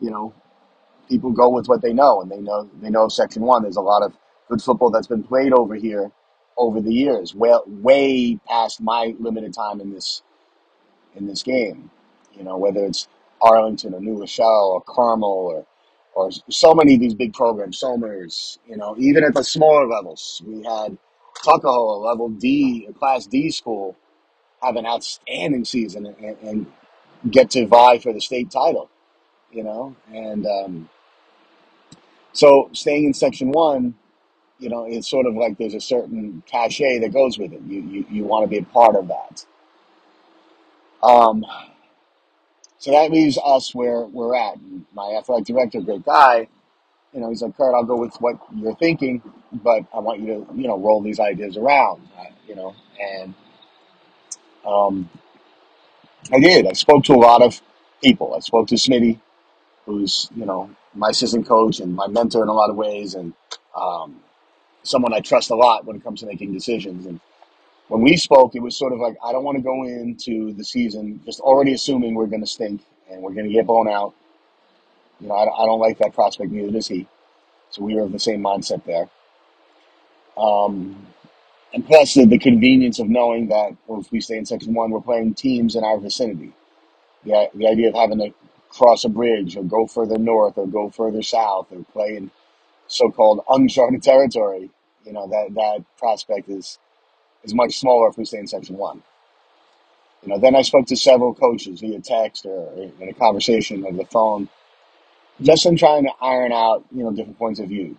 you 0.00 0.10
know, 0.10 0.34
people 1.08 1.30
go 1.32 1.48
with 1.48 1.68
what 1.68 1.82
they 1.82 1.92
know, 1.92 2.22
and 2.22 2.30
they 2.30 2.40
know 2.40 2.70
they 2.82 2.90
know 2.90 3.04
of 3.04 3.12
Section 3.12 3.42
One. 3.42 3.62
There's 3.62 3.76
a 3.76 3.82
lot 3.82 4.02
of 4.02 4.16
good 4.48 4.62
football 4.62 4.90
that's 4.90 5.08
been 5.08 5.24
played 5.24 5.52
over 5.52 5.74
here 5.74 6.12
over 6.56 6.80
the 6.80 6.92
years, 6.92 7.34
well, 7.34 7.62
way 7.66 8.38
past 8.48 8.80
my 8.80 9.14
limited 9.18 9.52
time 9.54 9.80
in 9.80 9.92
this 9.92 10.22
in 11.14 11.26
this 11.26 11.42
game. 11.42 11.90
You 12.34 12.44
know, 12.44 12.56
whether 12.56 12.84
it's 12.84 13.08
Arlington 13.40 13.94
or 13.94 14.00
New 14.00 14.18
Rochelle 14.18 14.72
or 14.74 14.82
Carmel 14.82 15.28
or 15.30 15.66
or 16.14 16.30
so 16.48 16.74
many 16.74 16.94
of 16.94 17.00
these 17.00 17.14
big 17.14 17.34
programs, 17.34 17.78
Somers, 17.78 18.58
you 18.66 18.76
know, 18.76 18.96
even 18.98 19.22
at 19.22 19.34
the 19.34 19.44
smaller 19.44 19.86
levels. 19.86 20.42
We 20.46 20.62
had 20.62 20.96
Tuckahoe, 21.44 21.96
a 21.96 22.00
level 22.06 22.30
D, 22.30 22.86
a 22.88 22.92
class 22.92 23.26
D 23.26 23.50
school, 23.50 23.85
have 24.66 24.76
an 24.76 24.86
outstanding 24.86 25.64
season 25.64 26.06
and, 26.06 26.38
and 26.42 26.66
get 27.30 27.50
to 27.52 27.66
vie 27.66 27.98
for 27.98 28.12
the 28.12 28.20
state 28.20 28.50
title, 28.50 28.90
you 29.52 29.64
know, 29.64 29.96
and 30.12 30.46
um, 30.46 30.90
so 32.32 32.70
staying 32.72 33.06
in 33.06 33.14
section 33.14 33.50
one, 33.52 33.94
you 34.58 34.70
know, 34.70 34.86
it's 34.86 35.08
sort 35.08 35.26
of 35.26 35.34
like 35.34 35.58
there's 35.58 35.74
a 35.74 35.80
certain 35.80 36.42
cachet 36.46 37.00
that 37.00 37.12
goes 37.12 37.38
with 37.38 37.52
it. 37.52 37.62
You, 37.66 37.80
you, 37.82 38.06
you 38.10 38.24
want 38.24 38.44
to 38.44 38.48
be 38.48 38.58
a 38.58 38.64
part 38.64 38.96
of 38.96 39.08
that. 39.08 39.46
Um, 41.02 41.44
So 42.78 42.90
that 42.92 43.10
leaves 43.10 43.38
us 43.44 43.74
where 43.74 44.02
we're 44.02 44.36
at. 44.36 44.58
My 44.94 45.16
athletic 45.18 45.46
director, 45.46 45.80
great 45.80 46.04
guy, 46.04 46.48
you 47.14 47.20
know, 47.20 47.30
he's 47.30 47.42
like, 47.42 47.56
Kurt, 47.56 47.74
I'll 47.74 47.84
go 47.84 47.96
with 47.96 48.16
what 48.20 48.38
you're 48.54 48.76
thinking, 48.76 49.22
but 49.52 49.84
I 49.94 50.00
want 50.00 50.20
you 50.20 50.26
to, 50.26 50.46
you 50.54 50.68
know, 50.68 50.78
roll 50.78 51.02
these 51.02 51.20
ideas 51.20 51.56
around, 51.56 52.08
uh, 52.18 52.24
you 52.48 52.56
know, 52.56 52.74
and 53.00 53.34
um, 54.66 55.08
I 56.32 56.40
did. 56.40 56.66
I 56.66 56.72
spoke 56.72 57.04
to 57.04 57.14
a 57.14 57.16
lot 57.16 57.42
of 57.42 57.60
people. 58.02 58.34
I 58.34 58.40
spoke 58.40 58.68
to 58.68 58.74
Smitty, 58.76 59.20
who's, 59.84 60.28
you 60.34 60.46
know, 60.46 60.70
my 60.94 61.10
assistant 61.10 61.46
coach 61.46 61.80
and 61.80 61.94
my 61.94 62.06
mentor 62.08 62.42
in 62.42 62.48
a 62.48 62.52
lot 62.52 62.70
of 62.70 62.76
ways, 62.76 63.14
and 63.14 63.32
um, 63.76 64.20
someone 64.82 65.12
I 65.12 65.20
trust 65.20 65.50
a 65.50 65.54
lot 65.54 65.84
when 65.84 65.96
it 65.96 66.04
comes 66.04 66.20
to 66.20 66.26
making 66.26 66.52
decisions. 66.52 67.06
And 67.06 67.20
when 67.88 68.02
we 68.02 68.16
spoke, 68.16 68.54
it 68.54 68.62
was 68.62 68.76
sort 68.76 68.92
of 68.92 68.98
like, 68.98 69.16
I 69.24 69.32
don't 69.32 69.44
want 69.44 69.58
to 69.58 69.62
go 69.62 69.84
into 69.84 70.52
the 70.54 70.64
season 70.64 71.20
just 71.24 71.40
already 71.40 71.72
assuming 71.74 72.14
we're 72.14 72.26
going 72.26 72.42
to 72.42 72.46
stink 72.46 72.82
and 73.10 73.22
we're 73.22 73.34
going 73.34 73.46
to 73.46 73.52
get 73.52 73.66
blown 73.66 73.88
out. 73.88 74.14
You 75.20 75.28
know, 75.28 75.34
I, 75.34 75.42
I 75.44 75.66
don't 75.66 75.80
like 75.80 75.98
that 75.98 76.14
prospect, 76.14 76.50
neither 76.50 76.72
does 76.72 76.88
he. 76.88 77.06
So 77.70 77.82
we 77.82 77.94
were 77.94 78.02
of 78.02 78.12
the 78.12 78.18
same 78.18 78.42
mindset 78.42 78.84
there. 78.84 79.08
Um, 80.36 81.06
and 81.72 81.86
plus 81.86 82.14
the, 82.14 82.26
the 82.26 82.38
convenience 82.38 82.98
of 82.98 83.08
knowing 83.08 83.48
that 83.48 83.76
well, 83.86 84.00
if 84.00 84.10
we 84.12 84.20
stay 84.20 84.38
in 84.38 84.46
Section 84.46 84.74
1, 84.74 84.90
we're 84.90 85.00
playing 85.00 85.34
teams 85.34 85.76
in 85.76 85.84
our 85.84 85.98
vicinity. 85.98 86.52
The, 87.24 87.50
the 87.54 87.68
idea 87.68 87.88
of 87.88 87.94
having 87.94 88.18
to 88.18 88.32
cross 88.70 89.04
a 89.04 89.08
bridge 89.08 89.56
or 89.56 89.64
go 89.64 89.86
further 89.86 90.18
north 90.18 90.58
or 90.58 90.66
go 90.66 90.90
further 90.90 91.22
south 91.22 91.68
or 91.72 91.84
play 91.92 92.16
in 92.16 92.30
so-called 92.88 93.42
uncharted 93.48 94.02
territory, 94.04 94.70
you 95.04 95.12
know, 95.12 95.26
that, 95.28 95.54
that 95.54 95.84
prospect 95.98 96.48
is, 96.48 96.78
is 97.44 97.54
much 97.54 97.78
smaller 97.78 98.08
if 98.08 98.18
we 98.18 98.24
stay 98.24 98.38
in 98.38 98.46
Section 98.46 98.76
1. 98.76 99.02
You 100.22 100.28
know, 100.30 100.38
then 100.40 100.56
I 100.56 100.62
spoke 100.62 100.86
to 100.86 100.96
several 100.96 101.34
coaches 101.34 101.80
via 101.80 102.00
text 102.00 102.46
or 102.46 102.72
in 103.00 103.08
a 103.08 103.14
conversation 103.14 103.84
over 103.86 103.96
the 103.96 104.06
phone, 104.06 104.48
just 105.40 105.66
in 105.66 105.76
trying 105.76 106.04
to 106.04 106.12
iron 106.20 106.52
out, 106.52 106.84
you 106.92 107.04
know, 107.04 107.12
different 107.12 107.38
points 107.38 107.60
of 107.60 107.68
view. 107.68 107.98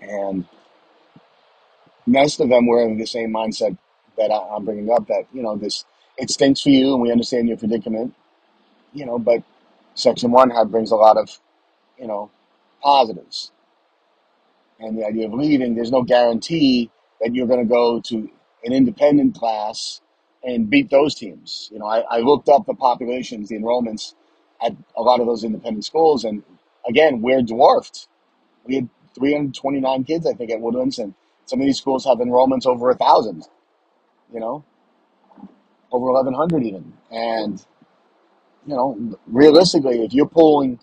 And 0.00 0.46
most 2.06 2.40
of 2.40 2.48
them 2.48 2.66
were 2.66 2.82
in 2.82 2.98
the 2.98 3.06
same 3.06 3.32
mindset 3.32 3.76
that 4.18 4.30
I, 4.30 4.56
I'm 4.56 4.64
bringing 4.64 4.90
up 4.90 5.06
that, 5.08 5.26
you 5.32 5.42
know, 5.42 5.56
this, 5.56 5.84
it 6.18 6.30
stinks 6.30 6.62
for 6.62 6.70
you 6.70 6.94
and 6.94 7.02
we 7.02 7.12
understand 7.12 7.48
your 7.48 7.56
predicament, 7.56 8.14
you 8.92 9.06
know, 9.06 9.18
but 9.18 9.42
Section 9.94 10.30
1 10.32 10.50
had, 10.50 10.70
brings 10.70 10.90
a 10.90 10.96
lot 10.96 11.16
of, 11.16 11.38
you 11.98 12.06
know, 12.06 12.30
positives. 12.82 13.52
And 14.80 14.98
the 14.98 15.06
idea 15.06 15.26
of 15.26 15.34
leaving, 15.34 15.74
there's 15.74 15.92
no 15.92 16.02
guarantee 16.02 16.90
that 17.20 17.34
you're 17.34 17.46
going 17.46 17.60
to 17.66 17.68
go 17.72 18.00
to 18.00 18.30
an 18.64 18.72
independent 18.72 19.36
class 19.36 20.00
and 20.42 20.68
beat 20.68 20.90
those 20.90 21.14
teams. 21.14 21.70
You 21.72 21.78
know, 21.78 21.86
I, 21.86 22.00
I 22.00 22.18
looked 22.18 22.48
up 22.48 22.66
the 22.66 22.74
populations, 22.74 23.48
the 23.48 23.58
enrollments 23.58 24.14
at 24.62 24.72
a 24.96 25.02
lot 25.02 25.20
of 25.20 25.26
those 25.26 25.44
independent 25.44 25.84
schools, 25.84 26.24
and 26.24 26.42
again, 26.88 27.22
we're 27.22 27.42
dwarfed. 27.42 28.08
We 28.64 28.76
had 28.76 28.88
329 29.14 30.04
kids, 30.04 30.26
I 30.26 30.34
think, 30.34 30.50
at 30.50 30.60
Woodlands, 30.60 30.98
and 30.98 31.14
some 31.46 31.60
of 31.60 31.66
these 31.66 31.78
schools 31.78 32.04
have 32.04 32.18
enrollments 32.18 32.66
over 32.66 32.90
a 32.90 32.96
thousand. 32.96 33.46
You 34.32 34.40
know, 34.40 34.64
over 35.92 36.06
1,100 36.06 36.62
even. 36.64 36.92
And 37.10 37.64
you 38.66 38.74
know, 38.74 39.18
realistically, 39.26 40.04
if 40.04 40.12
you're 40.12 40.28
pulling 40.28 40.80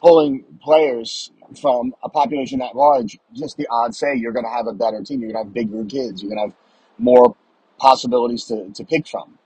pulling 0.00 0.44
players 0.62 1.32
from 1.60 1.94
a 2.02 2.08
population 2.08 2.58
that 2.60 2.76
large, 2.76 3.18
just 3.32 3.56
the 3.56 3.66
odds 3.70 3.98
say 3.98 4.14
you're 4.14 4.32
going 4.32 4.44
to 4.44 4.50
have 4.50 4.66
a 4.66 4.72
better 4.72 5.02
team. 5.02 5.20
You're 5.20 5.32
going 5.32 5.44
to 5.44 5.48
have 5.48 5.54
bigger 5.54 5.84
kids. 5.84 6.22
You're 6.22 6.30
going 6.30 6.50
to 6.50 6.54
have 6.54 6.56
more 6.98 7.34
possibilities 7.78 8.44
to, 8.44 8.70
to 8.70 8.84
pick 8.84 9.08
from. 9.08 9.38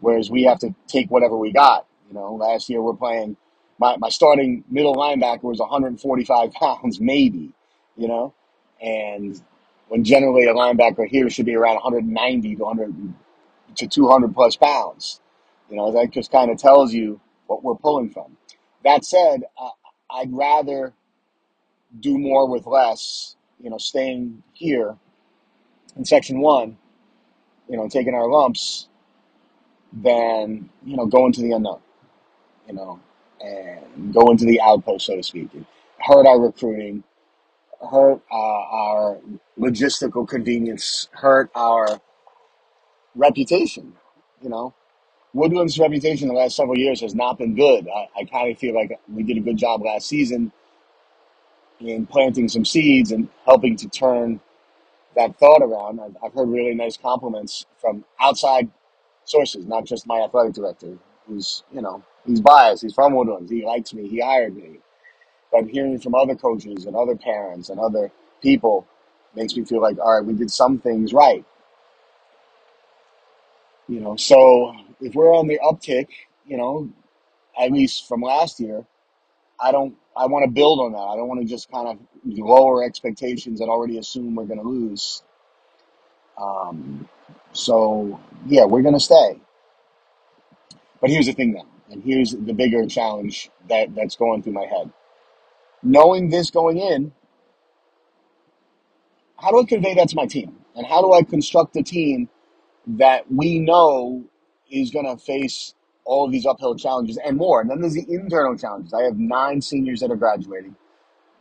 Whereas 0.00 0.30
we 0.30 0.42
have 0.44 0.58
to 0.60 0.74
take 0.86 1.10
whatever 1.10 1.36
we 1.36 1.52
got. 1.52 1.86
You 2.08 2.14
know, 2.14 2.34
last 2.34 2.68
year 2.68 2.82
we're 2.82 2.94
playing, 2.94 3.36
my, 3.78 3.96
my 3.96 4.08
starting 4.08 4.64
middle 4.68 4.94
linebacker 4.94 5.44
was 5.44 5.58
145 5.58 6.52
pounds, 6.60 7.00
maybe, 7.00 7.52
you 7.96 8.08
know, 8.08 8.34
and 8.82 9.40
when 9.88 10.04
generally 10.04 10.46
a 10.46 10.54
linebacker 10.54 11.06
here 11.06 11.30
should 11.30 11.46
be 11.46 11.54
around 11.54 11.76
190 11.76 12.56
to 12.56 12.62
100 12.64 13.14
to 13.76 13.86
200 13.86 14.34
plus 14.34 14.56
pounds. 14.56 15.20
You 15.70 15.76
know, 15.76 15.92
that 15.92 16.10
just 16.10 16.30
kind 16.32 16.50
of 16.50 16.58
tells 16.58 16.92
you 16.92 17.20
what 17.46 17.62
we're 17.62 17.74
pulling 17.76 18.10
from. 18.10 18.36
That 18.84 19.04
said, 19.04 19.44
uh, 19.60 19.68
I'd 20.10 20.32
rather 20.32 20.92
do 22.00 22.18
more 22.18 22.48
with 22.48 22.66
less, 22.66 23.36
you 23.62 23.70
know, 23.70 23.78
staying 23.78 24.42
here 24.54 24.96
in 25.96 26.04
section 26.04 26.40
one, 26.40 26.76
you 27.68 27.76
know, 27.76 27.88
taking 27.88 28.14
our 28.14 28.28
lumps 28.28 28.88
than, 29.92 30.68
you 30.84 30.96
know, 30.96 31.06
going 31.06 31.32
to 31.32 31.42
the 31.42 31.52
unknown, 31.52 31.80
you 32.66 32.74
know, 32.74 33.00
and 33.40 34.12
going 34.12 34.36
to 34.38 34.44
the 34.46 34.60
outpost, 34.60 35.06
so 35.06 35.16
to 35.16 35.22
speak. 35.22 35.50
and 35.54 35.66
hurt 35.98 36.26
our 36.26 36.40
recruiting, 36.40 37.04
hurt 37.90 38.20
uh, 38.30 38.36
our 38.36 39.18
logistical 39.58 40.26
convenience, 40.28 41.08
hurt 41.12 41.50
our 41.54 42.00
reputation, 43.14 43.94
you 44.42 44.48
know. 44.48 44.74
Woodland's 45.34 45.78
reputation 45.78 46.28
the 46.28 46.34
last 46.34 46.56
several 46.56 46.78
years 46.78 47.00
has 47.00 47.14
not 47.14 47.38
been 47.38 47.54
good. 47.54 47.88
I, 47.88 48.20
I 48.20 48.24
kind 48.24 48.52
of 48.52 48.58
feel 48.58 48.74
like 48.74 48.98
we 49.08 49.22
did 49.22 49.38
a 49.38 49.40
good 49.40 49.56
job 49.56 49.82
last 49.82 50.06
season 50.08 50.52
in 51.80 52.06
planting 52.06 52.48
some 52.48 52.64
seeds 52.64 53.12
and 53.12 53.28
helping 53.44 53.76
to 53.76 53.88
turn 53.88 54.40
that 55.16 55.38
thought 55.38 55.62
around. 55.62 56.00
I've, 56.00 56.16
I've 56.24 56.34
heard 56.34 56.48
really 56.48 56.74
nice 56.74 56.96
compliments 56.96 57.66
from 57.80 58.04
outside 58.20 58.70
sources, 59.24 59.66
not 59.66 59.84
just 59.84 60.06
my 60.06 60.20
athletic 60.20 60.54
director, 60.54 60.98
who's, 61.26 61.64
you 61.72 61.82
know, 61.82 62.02
he's 62.26 62.40
biased. 62.40 62.82
He's 62.82 62.94
from 62.94 63.14
Woodlands. 63.14 63.50
He 63.50 63.64
likes 63.64 63.94
me. 63.94 64.08
He 64.08 64.20
hired 64.20 64.56
me. 64.56 64.78
But 65.52 65.68
hearing 65.68 65.98
from 66.00 66.14
other 66.14 66.34
coaches 66.34 66.86
and 66.86 66.96
other 66.96 67.16
parents 67.16 67.68
and 67.68 67.78
other 67.78 68.10
people 68.42 68.86
makes 69.36 69.56
me 69.56 69.64
feel 69.64 69.82
like, 69.82 69.98
all 69.98 70.14
right, 70.14 70.24
we 70.24 70.34
did 70.34 70.50
some 70.50 70.78
things 70.78 71.12
right. 71.12 71.44
You 73.88 74.00
know, 74.00 74.16
so 74.16 74.74
if 75.00 75.14
we're 75.14 75.34
on 75.34 75.48
the 75.48 75.60
uptick, 75.62 76.08
you 76.46 76.56
know, 76.56 76.90
at 77.60 77.72
least 77.72 78.08
from 78.08 78.22
last 78.22 78.60
year, 78.60 78.86
I 79.60 79.72
don't. 79.72 79.96
I 80.16 80.26
want 80.26 80.44
to 80.44 80.50
build 80.50 80.80
on 80.80 80.92
that. 80.92 80.98
I 80.98 81.16
don't 81.16 81.28
want 81.28 81.40
to 81.40 81.46
just 81.46 81.70
kind 81.70 81.88
of 81.88 81.98
lower 82.24 82.84
expectations 82.84 83.60
and 83.60 83.70
already 83.70 83.98
assume 83.98 84.34
we're 84.34 84.44
going 84.44 84.60
to 84.60 84.68
lose. 84.68 85.22
Um, 86.40 87.08
so 87.52 88.20
yeah, 88.46 88.64
we're 88.64 88.82
going 88.82 88.94
to 88.94 89.00
stay. 89.00 89.40
But 91.00 91.10
here's 91.10 91.26
the 91.26 91.32
thing, 91.32 91.52
though, 91.54 91.66
and 91.90 92.02
here's 92.02 92.32
the 92.32 92.52
bigger 92.52 92.86
challenge 92.86 93.50
that 93.68 93.94
that's 93.94 94.16
going 94.16 94.42
through 94.42 94.54
my 94.54 94.66
head. 94.66 94.92
Knowing 95.82 96.30
this 96.30 96.50
going 96.50 96.78
in, 96.78 97.12
how 99.38 99.50
do 99.50 99.60
I 99.60 99.64
convey 99.64 99.94
that 99.96 100.10
to 100.10 100.16
my 100.16 100.26
team, 100.26 100.56
and 100.76 100.86
how 100.86 101.02
do 101.02 101.12
I 101.12 101.22
construct 101.22 101.76
a 101.76 101.82
team 101.82 102.28
that 102.86 103.32
we 103.32 103.58
know 103.60 104.24
is 104.70 104.90
going 104.90 105.06
to 105.06 105.16
face 105.22 105.74
all 106.04 106.26
of 106.26 106.32
these 106.32 106.46
uphill 106.46 106.76
challenges 106.76 107.18
and 107.24 107.36
more? 107.36 107.60
And 107.60 107.70
then 107.70 107.80
there's 107.80 107.94
the 107.94 108.06
internal 108.08 108.56
challenges. 108.56 108.94
I 108.94 109.02
have 109.04 109.18
nine 109.18 109.60
seniors 109.62 110.00
that 110.00 110.10
are 110.10 110.16
graduating. 110.16 110.74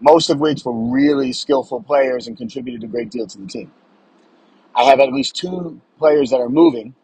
most 0.01 0.29
of 0.29 0.39
which 0.39 0.65
were 0.65 0.73
really 0.73 1.33
skillful 1.33 1.83
players 1.83 2.27
and 2.27 2.37
contributed 2.37 2.83
a 2.83 2.87
great 2.87 3.11
deal 3.11 3.27
to 3.27 3.37
the 3.39 3.47
team. 3.47 3.71
I 4.75 4.85
have 4.85 4.99
at 4.99 5.13
least 5.13 5.35
two 5.35 5.81
players 5.99 6.31
that 6.31 6.41
are 6.41 6.49
moving, 6.49 6.95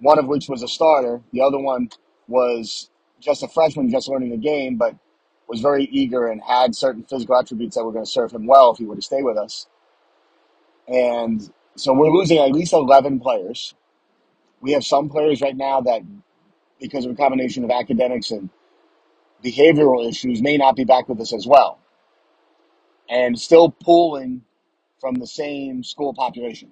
one 0.00 0.18
of 0.18 0.26
which 0.26 0.48
was 0.48 0.62
a 0.62 0.68
starter. 0.68 1.22
The 1.32 1.42
other 1.42 1.58
one 1.58 1.90
was 2.28 2.90
just 3.20 3.42
a 3.42 3.48
freshman, 3.48 3.90
just 3.90 4.08
learning 4.08 4.30
the 4.30 4.38
game, 4.38 4.76
but 4.76 4.96
was 5.48 5.60
very 5.60 5.84
eager 5.84 6.28
and 6.28 6.40
had 6.42 6.74
certain 6.74 7.02
physical 7.04 7.36
attributes 7.36 7.76
that 7.76 7.84
were 7.84 7.92
going 7.92 8.04
to 8.04 8.10
serve 8.10 8.32
him 8.32 8.46
well 8.46 8.70
if 8.72 8.78
he 8.78 8.84
were 8.84 8.96
to 8.96 9.02
stay 9.02 9.22
with 9.22 9.36
us. 9.36 9.66
And 10.88 11.50
so 11.76 11.92
we're 11.92 12.10
losing 12.10 12.38
at 12.38 12.52
least 12.52 12.72
11 12.72 13.20
players. 13.20 13.74
We 14.60 14.72
have 14.72 14.84
some 14.84 15.08
players 15.08 15.40
right 15.40 15.56
now 15.56 15.80
that, 15.82 16.02
because 16.80 17.04
of 17.04 17.12
a 17.12 17.14
combination 17.14 17.64
of 17.64 17.70
academics 17.70 18.30
and 18.30 18.48
behavioral 19.44 20.08
issues, 20.08 20.40
may 20.40 20.56
not 20.56 20.76
be 20.76 20.84
back 20.84 21.08
with 21.08 21.20
us 21.20 21.32
as 21.34 21.46
well. 21.46 21.78
And 23.08 23.38
still 23.38 23.70
pulling 23.70 24.42
from 25.00 25.16
the 25.16 25.26
same 25.26 25.84
school 25.84 26.14
population. 26.14 26.70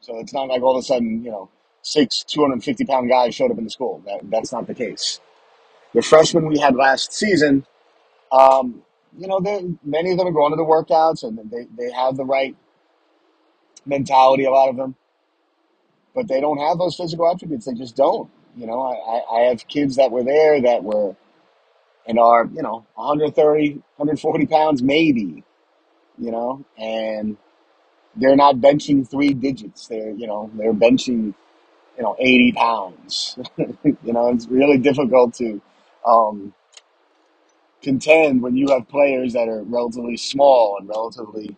So 0.00 0.18
it's 0.18 0.34
not 0.34 0.48
like 0.48 0.60
all 0.60 0.76
of 0.76 0.82
a 0.82 0.86
sudden, 0.86 1.24
you 1.24 1.30
know, 1.30 1.48
six 1.80 2.24
250 2.24 2.84
pound 2.84 3.08
guys 3.08 3.34
showed 3.34 3.50
up 3.50 3.58
in 3.58 3.64
the 3.64 3.70
school. 3.70 4.02
That, 4.04 4.20
that's 4.30 4.52
not 4.52 4.66
the 4.66 4.74
case. 4.74 5.20
The 5.94 6.02
freshmen 6.02 6.46
we 6.46 6.58
had 6.58 6.74
last 6.74 7.12
season, 7.12 7.66
um, 8.34 8.82
you 9.18 9.28
know, 9.28 9.40
many 9.84 10.10
of 10.12 10.18
them 10.18 10.26
are 10.26 10.32
going 10.32 10.52
to 10.52 10.56
the 10.56 10.64
workouts 10.64 11.22
and 11.22 11.38
they, 11.50 11.66
they 11.76 11.92
have 11.92 12.16
the 12.16 12.24
right 12.24 12.56
mentality, 13.86 14.44
a 14.44 14.50
lot 14.50 14.70
of 14.70 14.76
them, 14.76 14.96
but 16.14 16.28
they 16.28 16.40
don't 16.40 16.58
have 16.58 16.78
those 16.78 16.96
physical 16.96 17.30
attributes. 17.30 17.66
They 17.66 17.74
just 17.74 17.96
don't. 17.96 18.30
You 18.56 18.66
know, 18.66 18.82
I, 18.82 18.94
I 18.94 19.40
I 19.40 19.48
have 19.48 19.66
kids 19.68 19.96
that 19.96 20.10
were 20.12 20.24
there 20.24 20.60
that 20.62 20.84
were 20.84 21.16
and 22.06 22.18
are, 22.18 22.46
you 22.52 22.62
know, 22.62 22.86
130, 22.94 23.70
140 23.96 24.46
pounds 24.46 24.82
maybe, 24.82 25.42
you 26.18 26.30
know, 26.30 26.64
and 26.78 27.36
they're 28.16 28.36
not 28.36 28.56
benching 28.56 29.08
three 29.08 29.34
digits. 29.34 29.88
They're, 29.88 30.10
you 30.10 30.26
know, 30.26 30.50
they're 30.54 30.74
benching 30.74 31.34
you 31.96 32.02
know, 32.02 32.16
80 32.18 32.52
pounds. 32.52 33.38
you 33.58 34.12
know, 34.12 34.30
it's 34.30 34.46
really 34.48 34.78
difficult 34.78 35.34
to 35.34 35.60
um, 36.06 36.54
contend 37.84 38.42
when 38.42 38.56
you 38.56 38.68
have 38.70 38.88
players 38.88 39.34
that 39.34 39.48
are 39.48 39.62
relatively 39.64 40.16
small 40.16 40.78
and 40.80 40.88
relatively 40.88 41.56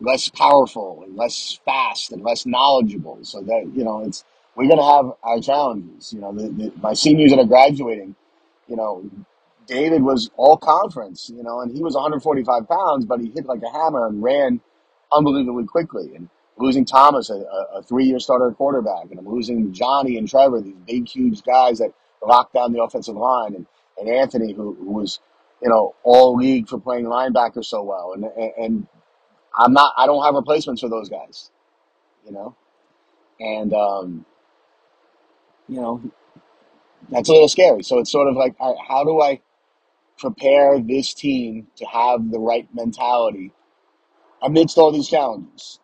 less 0.00 0.28
powerful 0.28 1.02
and 1.04 1.16
less 1.16 1.58
fast 1.64 2.12
and 2.12 2.22
less 2.22 2.46
knowledgeable. 2.46 3.18
So 3.22 3.40
that, 3.42 3.70
you 3.74 3.84
know, 3.84 4.02
it's, 4.04 4.24
we're 4.56 4.68
going 4.68 4.78
to 4.78 4.84
have 4.84 5.12
our 5.22 5.40
challenges. 5.40 6.12
You 6.12 6.20
know, 6.20 6.32
the, 6.34 6.48
the, 6.48 6.72
my 6.82 6.94
seniors 6.94 7.30
that 7.30 7.38
are 7.40 7.46
graduating, 7.46 8.14
you 8.68 8.76
know, 8.76 9.10
David 9.66 10.02
was 10.02 10.30
all 10.36 10.56
conference, 10.56 11.30
you 11.34 11.42
know, 11.42 11.60
and 11.60 11.74
he 11.76 11.82
was 11.82 11.94
145 11.94 12.68
pounds, 12.68 13.04
but 13.06 13.20
he 13.20 13.30
hit 13.30 13.46
like 13.46 13.62
a 13.62 13.70
hammer 13.70 14.06
and 14.06 14.22
ran 14.22 14.60
unbelievably 15.12 15.66
quickly. 15.66 16.14
And 16.14 16.28
losing 16.58 16.84
Thomas, 16.84 17.30
a, 17.30 17.44
a 17.74 17.82
three-year 17.82 18.20
starter 18.20 18.52
quarterback, 18.52 19.10
and 19.10 19.18
I'm 19.18 19.28
losing 19.28 19.72
Johnny 19.72 20.18
and 20.18 20.28
Trevor, 20.28 20.60
these 20.60 20.76
big, 20.86 21.08
huge 21.08 21.42
guys 21.42 21.78
that 21.78 21.92
lock 22.26 22.52
down 22.52 22.72
the 22.72 22.82
offensive 22.82 23.16
line, 23.16 23.54
and, 23.54 23.66
and 23.98 24.08
Anthony, 24.08 24.52
who, 24.52 24.74
who 24.74 24.92
was, 24.92 25.20
you 25.62 25.68
know, 25.68 25.94
all 26.04 26.36
league 26.36 26.68
for 26.68 26.78
playing 26.80 27.06
linebacker 27.06 27.64
so 27.64 27.82
well. 27.82 28.12
And, 28.14 28.24
and 28.58 28.86
I'm 29.56 29.72
not, 29.72 29.94
I 29.96 30.06
don't 30.06 30.24
have 30.24 30.34
replacements 30.34 30.82
for 30.82 30.88
those 30.90 31.08
guys, 31.08 31.50
you 32.26 32.32
know, 32.32 32.56
and 33.40 33.72
um, 33.74 34.26
you 35.68 35.80
know 35.80 36.02
that's 37.10 37.28
a 37.28 37.32
little 37.32 37.48
scary. 37.48 37.82
So 37.82 37.98
it's 38.00 38.12
sort 38.12 38.28
of 38.28 38.36
like, 38.36 38.56
how 38.58 39.04
do 39.04 39.20
I 39.20 39.40
prepare 40.18 40.80
this 40.80 41.14
team 41.14 41.68
to 41.76 41.84
have 41.86 42.30
the 42.30 42.38
right 42.38 42.68
mentality 42.74 43.52
amidst 44.42 44.78
all 44.78 44.92
these 44.92 45.08
challenges. 45.08 45.80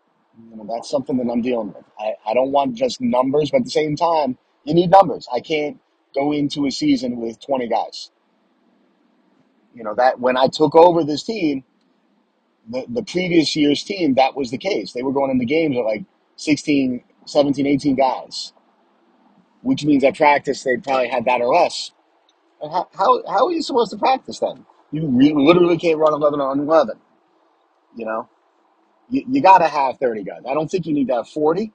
You 0.50 0.56
know, 0.56 0.66
that's 0.70 0.90
something 0.90 1.16
that 1.18 1.30
I'm 1.30 1.42
dealing 1.42 1.68
with. 1.68 1.84
I, 1.98 2.14
I 2.26 2.34
don't 2.34 2.52
want 2.52 2.76
just 2.76 3.00
numbers, 3.00 3.50
but 3.50 3.58
at 3.58 3.64
the 3.64 3.70
same 3.70 3.96
time, 3.96 4.38
you 4.64 4.74
need 4.74 4.90
numbers. 4.90 5.28
I 5.32 5.40
can't 5.40 5.78
go 6.14 6.32
into 6.32 6.66
a 6.66 6.70
season 6.70 7.18
with 7.20 7.44
20 7.44 7.68
guys. 7.68 8.10
You 9.74 9.84
know, 9.84 9.94
that 9.94 10.20
when 10.20 10.36
I 10.36 10.48
took 10.48 10.74
over 10.74 11.04
this 11.04 11.22
team, 11.22 11.64
the, 12.68 12.84
the 12.88 13.02
previous 13.02 13.56
year's 13.56 13.82
team, 13.82 14.14
that 14.14 14.36
was 14.36 14.50
the 14.50 14.58
case. 14.58 14.92
They 14.92 15.02
were 15.02 15.12
going 15.12 15.30
into 15.30 15.44
games 15.44 15.76
with 15.76 15.86
like 15.86 16.04
16, 16.36 17.02
17, 17.26 17.66
18 17.66 17.96
guys, 17.96 18.52
which 19.62 19.84
means 19.84 20.04
at 20.04 20.16
practice 20.16 20.62
they 20.62 20.76
probably 20.76 21.08
had 21.08 21.24
that 21.24 21.40
or 21.40 21.54
less. 21.54 21.92
And 22.60 22.70
how, 22.70 22.88
how, 22.96 23.22
how 23.26 23.46
are 23.46 23.52
you 23.52 23.62
supposed 23.62 23.90
to 23.92 23.98
practice 23.98 24.38
then? 24.38 24.64
You 24.92 25.08
re- 25.08 25.34
literally 25.34 25.78
can't 25.78 25.98
run 25.98 26.12
11 26.12 26.40
on 26.40 26.60
11, 26.60 26.98
you 27.96 28.04
know? 28.04 28.28
You, 29.10 29.24
you 29.28 29.42
got 29.42 29.58
to 29.58 29.68
have 29.68 29.98
30 29.98 30.22
guys. 30.22 30.42
I 30.48 30.54
don't 30.54 30.70
think 30.70 30.86
you 30.86 30.92
need 30.92 31.08
to 31.08 31.16
have 31.16 31.28
40, 31.28 31.72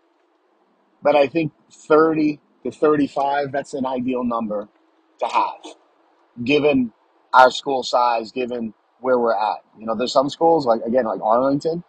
but 1.01 1.15
I 1.15 1.27
think 1.27 1.51
30 1.71 2.39
to 2.69 2.77
35, 2.77 3.51
that's 3.51 3.73
an 3.73 3.85
ideal 3.85 4.23
number 4.23 4.67
to 5.19 5.27
have, 5.27 5.75
given 6.43 6.91
our 7.33 7.51
school 7.51 7.83
size, 7.83 8.31
given 8.31 8.73
where 8.99 9.19
we're 9.19 9.35
at. 9.35 9.59
You 9.77 9.85
know, 9.85 9.95
there's 9.95 10.13
some 10.13 10.29
schools, 10.29 10.65
like, 10.65 10.81
again, 10.81 11.05
like 11.05 11.21
Arlington, 11.21 11.83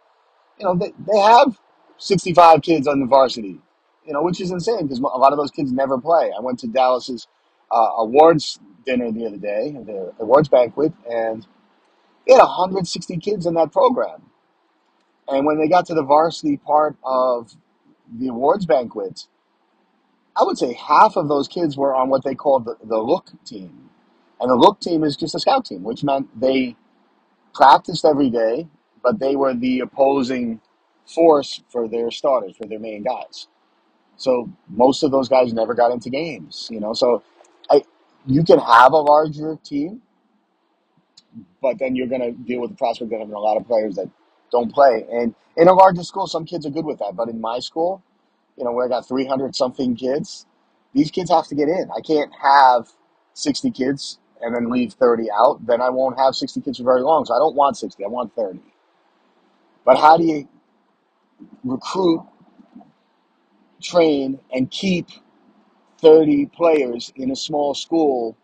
you 0.59 0.65
know, 0.67 0.75
they, 0.75 0.93
they 1.07 1.19
have 1.19 1.59
65 1.99 2.63
kids 2.63 2.87
on 2.87 3.01
the 3.01 3.07
varsity, 3.07 3.61
you 4.07 4.13
know, 4.13 4.23
which 4.23 4.41
is 4.41 4.51
insane 4.51 4.83
because 4.83 4.99
a 4.99 5.03
lot 5.03 5.33
of 5.33 5.39
those 5.39 5.51
kids 5.51 5.73
never 5.73 5.99
play. 5.99 6.33
I 6.37 6.41
went 6.41 6.59
to 6.61 6.67
Dallas's 6.69 7.27
uh, 7.71 7.91
awards 7.99 8.59
dinner 8.85 9.13
the 9.13 9.27
other 9.27 9.37
day, 9.37 9.73
the 9.73 10.13
awards 10.19 10.49
banquet, 10.49 10.93
and 11.11 11.47
they 12.27 12.35
had 12.35 12.41
160 12.41 13.17
kids 13.19 13.47
in 13.47 13.55
that 13.55 13.73
program. 13.73 14.23
And 15.29 15.45
when 15.47 15.59
they 15.59 15.69
got 15.69 15.87
to 15.87 15.95
the 15.95 16.03
varsity 16.03 16.57
part 16.57 16.97
of 17.05 17.55
the 18.11 18.29
awards 18.29 18.65
banquet, 18.65 19.27
I 20.39 20.45
would 20.45 20.59
say 20.59 20.75
half 20.75 21.17
of 21.17 21.29
those 21.29 21.49
kids 21.49 21.77
were 21.77 21.95
on 21.95 22.11
what 22.11 22.23
they 22.25 22.35
called 22.35 22.65
the, 22.65 22.77
the 22.85 22.99
look 22.99 23.31
team. 23.45 23.91
And 24.41 24.51
the 24.51 24.55
look 24.55 24.81
team 24.81 25.03
is 25.03 25.17
just 25.17 25.35
a 25.35 25.41
scout 25.41 25.65
team, 25.65 25.83
which 25.83 26.05
meant 26.05 26.29
they 26.41 26.77
practiced 27.55 28.05
every 28.05 28.31
day, 28.31 28.69
but 29.03 29.19
they 29.19 29.37
were 29.37 29.55
the 29.55 29.81
opposing 29.81 30.61
force 31.07 31.63
for 31.71 31.89
their 31.89 32.11
starters, 32.11 32.57
for 32.57 32.67
their 32.67 32.79
main 32.79 33.03
guys. 33.03 33.49
So 34.17 34.49
most 34.69 35.03
of 35.03 35.11
those 35.11 35.29
guys 35.29 35.53
never 35.53 35.75
got 35.75 35.93
into 35.93 36.11
games, 36.11 36.69
you 36.71 36.81
know. 36.81 36.93
So 36.93 37.23
I, 37.71 37.83
you 38.27 38.45
can 38.45 38.61
have 38.61 38.93
a 38.93 38.99
larger 38.99 39.59
team, 39.65 40.03
but 41.61 41.79
then 41.79 41.97
you're 41.97 42.07
going 42.09 42.21
to 42.21 42.33
deal 42.33 42.61
with 42.61 42.71
the 42.71 42.77
prospect 42.77 43.13
of 43.13 43.19
having 43.19 43.35
a 43.35 43.41
lot 43.41 43.57
of 43.57 43.67
players 43.67 43.97
that 43.97 44.09
don't 44.53 44.73
play. 44.73 45.05
And 45.11 45.35
in 45.57 45.69
a 45.69 45.75
larger 45.75 46.05
school, 46.05 46.27
some 46.27 46.45
kids 46.45 46.67
are 46.67 46.71
good 46.71 46.85
with 46.85 46.99
that. 47.01 47.17
But 47.17 47.29
in 47.29 47.41
my 47.41 47.59
school, 47.59 48.03
you 48.59 48.65
know, 48.65 48.73
where 48.73 48.87
I 48.87 48.89
got 48.89 49.07
300 49.07 49.55
something 49.55 49.95
kids, 49.97 50.47
these 50.93 51.11
kids 51.11 51.31
have 51.31 51.47
to 51.49 51.55
get 51.55 51.69
in. 51.69 51.89
I 51.97 52.01
can't 52.01 52.33
have 52.43 52.89
60 53.35 53.71
kids 53.71 54.19
and 54.43 54.55
then 54.55 54.71
leave 54.71 54.95
30 54.95 55.29
out. 55.31 55.65
Then 55.67 55.81
I 55.81 55.91
won't 55.91 56.19
have 56.19 56.35
60 56.35 56.61
kids 56.61 56.79
for 56.79 56.85
very 56.85 57.03
long. 57.03 57.25
So 57.25 57.35
I 57.35 57.39
don't 57.39 57.55
want 57.55 57.77
60, 57.77 58.05
I 58.05 58.09
want 58.09 58.35
30. 58.35 58.61
But 59.85 59.99
how 59.99 60.17
do 60.17 60.25
you 60.25 60.49
recruit, 61.65 62.27
train, 63.81 64.41
and 64.53 64.71
keep 64.71 65.09
30 66.01 66.47
players 66.47 67.13
in 67.17 67.31
a 67.31 67.37
small 67.37 67.75
school 67.75 68.37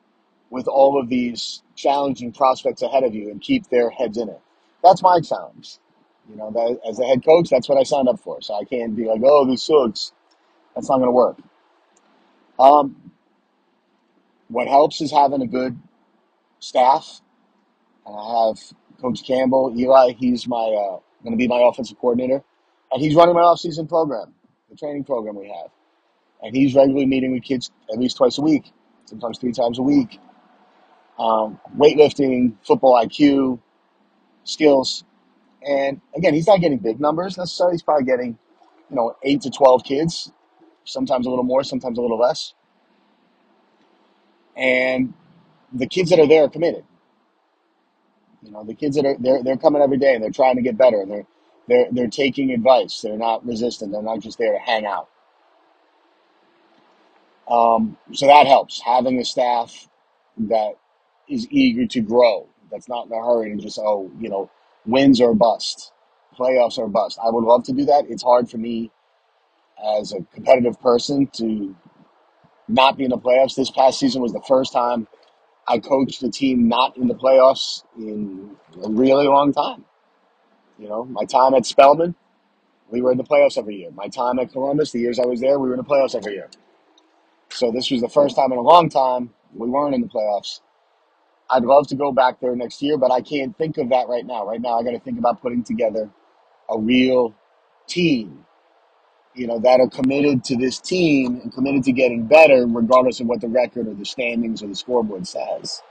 with 0.50 0.68
all 0.68 1.00
of 1.00 1.08
these 1.08 1.62
challenging 1.74 2.32
prospects 2.32 2.82
ahead 2.82 3.02
of 3.04 3.14
you 3.14 3.30
and 3.30 3.40
keep 3.40 3.68
their 3.68 3.90
heads 3.90 4.18
in 4.18 4.28
it? 4.28 4.40
That's 4.82 5.02
my 5.02 5.20
challenge. 5.20 5.78
You 6.30 6.36
know, 6.36 6.50
that, 6.50 6.80
as 6.88 6.98
a 6.98 7.06
head 7.06 7.24
coach, 7.24 7.50
that's 7.50 7.68
what 7.68 7.78
I 7.78 7.82
signed 7.82 8.08
up 8.08 8.20
for. 8.20 8.40
So 8.40 8.54
I 8.54 8.64
can't 8.64 8.96
be 8.96 9.04
like, 9.04 9.20
oh, 9.24 9.46
this 9.46 9.64
sucks. 9.64 10.12
That's 10.74 10.88
not 10.88 10.96
going 10.96 11.08
to 11.08 11.12
work. 11.12 11.38
Um, 12.58 13.12
what 14.48 14.68
helps 14.68 15.00
is 15.00 15.10
having 15.10 15.42
a 15.42 15.46
good 15.46 15.78
staff. 16.60 17.20
And 18.06 18.16
I 18.16 18.48
have 18.48 18.58
Coach 19.00 19.24
Campbell, 19.26 19.74
Eli. 19.76 20.12
He's 20.12 20.46
my 20.46 20.56
uh, 20.56 20.98
going 21.22 21.32
to 21.32 21.36
be 21.36 21.48
my 21.48 21.60
offensive 21.66 21.98
coordinator, 21.98 22.42
and 22.92 23.02
he's 23.02 23.14
running 23.14 23.34
my 23.34 23.40
off-season 23.40 23.86
program, 23.86 24.34
the 24.70 24.76
training 24.76 25.04
program 25.04 25.36
we 25.36 25.48
have. 25.48 25.70
And 26.42 26.54
he's 26.54 26.74
regularly 26.74 27.06
meeting 27.06 27.32
with 27.32 27.42
kids 27.42 27.70
at 27.90 27.98
least 27.98 28.18
twice 28.18 28.38
a 28.38 28.42
week, 28.42 28.70
sometimes 29.06 29.38
three 29.38 29.52
times 29.52 29.78
a 29.78 29.82
week. 29.82 30.20
Um, 31.18 31.58
weightlifting, 31.78 32.56
football 32.66 33.02
IQ, 33.02 33.60
skills, 34.42 35.04
and 35.66 36.00
again, 36.16 36.34
he's 36.34 36.46
not 36.46 36.60
getting 36.60 36.78
big 36.78 37.00
numbers 37.00 37.38
necessarily. 37.38 37.74
He's 37.74 37.82
probably 37.82 38.04
getting, 38.04 38.38
you 38.90 38.96
know, 38.96 39.16
eight 39.24 39.42
to 39.42 39.50
twelve 39.50 39.84
kids, 39.84 40.32
sometimes 40.84 41.26
a 41.26 41.30
little 41.30 41.44
more, 41.44 41.64
sometimes 41.64 41.98
a 41.98 42.02
little 42.02 42.18
less. 42.18 42.54
And 44.56 45.14
the 45.72 45.86
kids 45.86 46.10
that 46.10 46.20
are 46.20 46.28
there 46.28 46.44
are 46.44 46.48
committed. 46.50 46.84
You 48.42 48.52
know, 48.52 48.64
the 48.64 48.74
kids 48.74 48.96
that 48.96 49.06
are 49.06 49.16
they're 49.18 49.42
they're 49.42 49.56
coming 49.56 49.82
every 49.82 49.98
day 49.98 50.14
and 50.14 50.22
they're 50.22 50.30
trying 50.30 50.56
to 50.56 50.62
get 50.62 50.78
better 50.78 51.00
and 51.00 51.10
they're 51.10 51.26
they're 51.68 51.88
they're 51.92 52.08
taking 52.08 52.52
advice. 52.52 53.00
They're 53.02 53.18
not 53.18 53.46
resistant. 53.46 53.92
They're 53.92 54.02
not 54.02 54.20
just 54.20 54.38
there 54.38 54.52
to 54.52 54.58
hang 54.58 54.86
out. 54.86 55.08
Um, 57.48 57.98
so 58.12 58.26
that 58.26 58.46
helps 58.46 58.80
having 58.82 59.18
a 59.20 59.24
staff 59.24 59.88
that 60.38 60.74
is 61.28 61.46
eager 61.50 61.86
to 61.86 62.00
grow. 62.00 62.48
That's 62.70 62.88
not 62.88 63.06
in 63.06 63.12
a 63.12 63.16
hurry 63.16 63.50
and 63.52 63.60
just 63.60 63.78
oh 63.82 64.10
you 64.20 64.28
know 64.30 64.50
wins 64.86 65.20
or 65.20 65.34
bust, 65.34 65.92
playoffs 66.38 66.78
or 66.78 66.88
bust. 66.88 67.18
I 67.24 67.30
would 67.30 67.44
love 67.44 67.64
to 67.64 67.72
do 67.72 67.84
that. 67.86 68.06
It's 68.08 68.22
hard 68.22 68.50
for 68.50 68.58
me 68.58 68.90
as 69.98 70.12
a 70.12 70.22
competitive 70.34 70.80
person 70.80 71.28
to 71.34 71.76
not 72.68 72.96
be 72.96 73.04
in 73.04 73.10
the 73.10 73.18
playoffs. 73.18 73.56
This 73.56 73.70
past 73.70 73.98
season 73.98 74.22
was 74.22 74.32
the 74.32 74.42
first 74.42 74.72
time 74.72 75.08
I 75.68 75.78
coached 75.78 76.22
a 76.22 76.30
team 76.30 76.68
not 76.68 76.96
in 76.96 77.08
the 77.08 77.14
playoffs 77.14 77.84
in 77.98 78.56
a 78.82 78.90
really 78.90 79.26
long 79.26 79.52
time. 79.52 79.84
You 80.78 80.88
know, 80.88 81.04
my 81.04 81.24
time 81.24 81.54
at 81.54 81.66
Spellman, 81.66 82.14
we 82.90 83.02
were 83.02 83.12
in 83.12 83.18
the 83.18 83.24
playoffs 83.24 83.58
every 83.58 83.76
year. 83.76 83.90
My 83.92 84.08
time 84.08 84.38
at 84.38 84.52
Columbus, 84.52 84.92
the 84.92 85.00
years 85.00 85.18
I 85.18 85.26
was 85.26 85.40
there, 85.40 85.58
we 85.58 85.68
were 85.68 85.74
in 85.74 85.78
the 85.80 85.84
playoffs 85.84 86.14
every 86.14 86.34
year. 86.34 86.50
So 87.50 87.70
this 87.70 87.90
was 87.90 88.00
the 88.00 88.08
first 88.08 88.36
time 88.36 88.52
in 88.52 88.58
a 88.58 88.62
long 88.62 88.88
time 88.88 89.30
we 89.54 89.68
weren't 89.68 89.94
in 89.94 90.00
the 90.00 90.08
playoffs. 90.08 90.60
I'd 91.50 91.64
love 91.64 91.86
to 91.88 91.94
go 91.94 92.12
back 92.12 92.40
there 92.40 92.56
next 92.56 92.82
year, 92.82 92.98
but 92.98 93.12
I 93.12 93.20
can't 93.20 93.56
think 93.56 93.78
of 93.78 93.90
that 93.90 94.08
right 94.08 94.24
now. 94.24 94.46
Right 94.46 94.60
now, 94.60 94.78
I 94.78 94.82
got 94.82 94.92
to 94.92 95.00
think 95.00 95.18
about 95.18 95.42
putting 95.42 95.62
together 95.62 96.10
a 96.70 96.78
real 96.78 97.34
team, 97.86 98.46
you 99.34 99.46
know, 99.46 99.58
that 99.60 99.80
are 99.80 99.88
committed 99.88 100.44
to 100.44 100.56
this 100.56 100.80
team 100.80 101.40
and 101.42 101.52
committed 101.52 101.84
to 101.84 101.92
getting 101.92 102.26
better, 102.26 102.66
regardless 102.66 103.20
of 103.20 103.26
what 103.26 103.40
the 103.40 103.48
record 103.48 103.88
or 103.88 103.94
the 103.94 104.04
standings 104.04 104.62
or 104.62 104.68
the 104.68 104.74
scoreboard 104.74 105.26
says. 105.26 105.82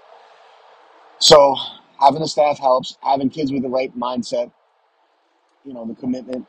So 1.19 1.55
having 1.99 2.21
a 2.21 2.27
staff 2.27 2.59
helps. 2.59 2.97
Having 3.01 3.29
kids 3.29 3.51
with 3.51 3.61
the 3.63 3.69
right 3.69 3.95
mindset, 3.97 4.51
you 5.63 5.73
know, 5.73 5.85
the 5.85 5.95
commitment. 5.95 6.47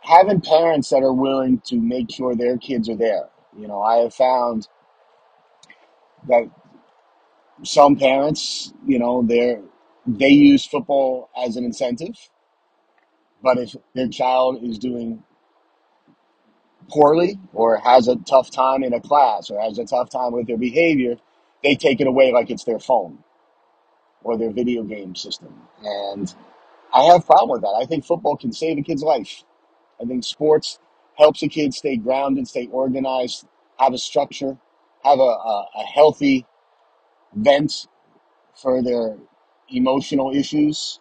Having 0.00 0.42
parents 0.42 0.90
that 0.90 1.02
are 1.02 1.12
willing 1.12 1.60
to 1.66 1.76
make 1.76 2.10
sure 2.10 2.34
their 2.34 2.58
kids 2.58 2.88
are 2.88 2.96
there. 2.96 3.28
You 3.58 3.68
know, 3.68 3.82
I 3.82 3.98
have 3.98 4.14
found 4.14 4.68
that 6.28 6.50
some 7.62 7.96
parents, 7.96 8.72
you 8.86 8.98
know, 8.98 9.22
they're 9.22 9.62
they 10.06 10.28
use 10.28 10.66
football 10.66 11.30
as 11.36 11.56
an 11.56 11.64
incentive, 11.64 12.16
but 13.42 13.58
if 13.58 13.74
their 13.94 14.08
child 14.08 14.62
is 14.62 14.78
doing 14.78 15.22
poorly 16.90 17.38
or 17.54 17.78
has 17.78 18.08
a 18.08 18.16
tough 18.16 18.50
time 18.50 18.84
in 18.84 18.92
a 18.92 19.00
class 19.00 19.50
or 19.50 19.60
has 19.60 19.78
a 19.78 19.84
tough 19.84 20.10
time 20.10 20.32
with 20.32 20.46
their 20.46 20.58
behavior, 20.58 21.16
they 21.62 21.74
take 21.74 22.00
it 22.00 22.06
away 22.06 22.32
like 22.32 22.50
it's 22.50 22.64
their 22.64 22.78
phone 22.78 23.18
or 24.22 24.36
their 24.36 24.50
video 24.50 24.82
game 24.82 25.14
system. 25.14 25.54
And 25.82 26.34
I 26.92 27.04
have 27.04 27.22
a 27.22 27.24
problem 27.24 27.50
with 27.50 27.62
that. 27.62 27.78
I 27.80 27.86
think 27.86 28.04
football 28.04 28.36
can 28.36 28.52
save 28.52 28.78
a 28.78 28.82
kid's 28.82 29.02
life. 29.02 29.44
I 30.00 30.04
think 30.04 30.24
sports 30.24 30.78
helps 31.16 31.42
a 31.42 31.48
kid 31.48 31.74
stay 31.74 31.96
grounded, 31.96 32.48
stay 32.48 32.68
organized, 32.68 33.46
have 33.78 33.94
a 33.94 33.98
structure, 33.98 34.58
have 35.04 35.18
a, 35.18 35.22
a, 35.22 35.66
a 35.76 35.82
healthy 35.84 36.46
vent 37.34 37.88
for 38.54 38.82
their 38.82 39.16
emotional 39.70 40.32
issues. 40.34 41.00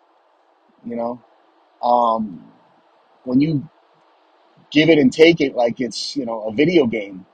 You 0.85 0.95
know, 0.95 1.21
um, 1.83 2.51
when 3.25 3.41
you 3.41 3.69
give 4.71 4.89
it 4.89 4.99
and 4.99 5.11
take 5.13 5.41
it 5.41 5.55
like 5.55 5.81
it's 5.81 6.15
you 6.15 6.25
know 6.25 6.43
a 6.47 6.53
video 6.53 6.87
game, 6.87 7.25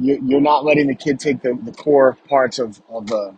you, 0.00 0.20
you're 0.24 0.40
not 0.40 0.64
letting 0.64 0.88
the 0.88 0.94
kid 0.94 1.20
take 1.20 1.42
the, 1.42 1.58
the 1.62 1.72
core 1.72 2.18
parts 2.28 2.58
of 2.58 2.82
of 2.90 3.06
the 3.08 3.36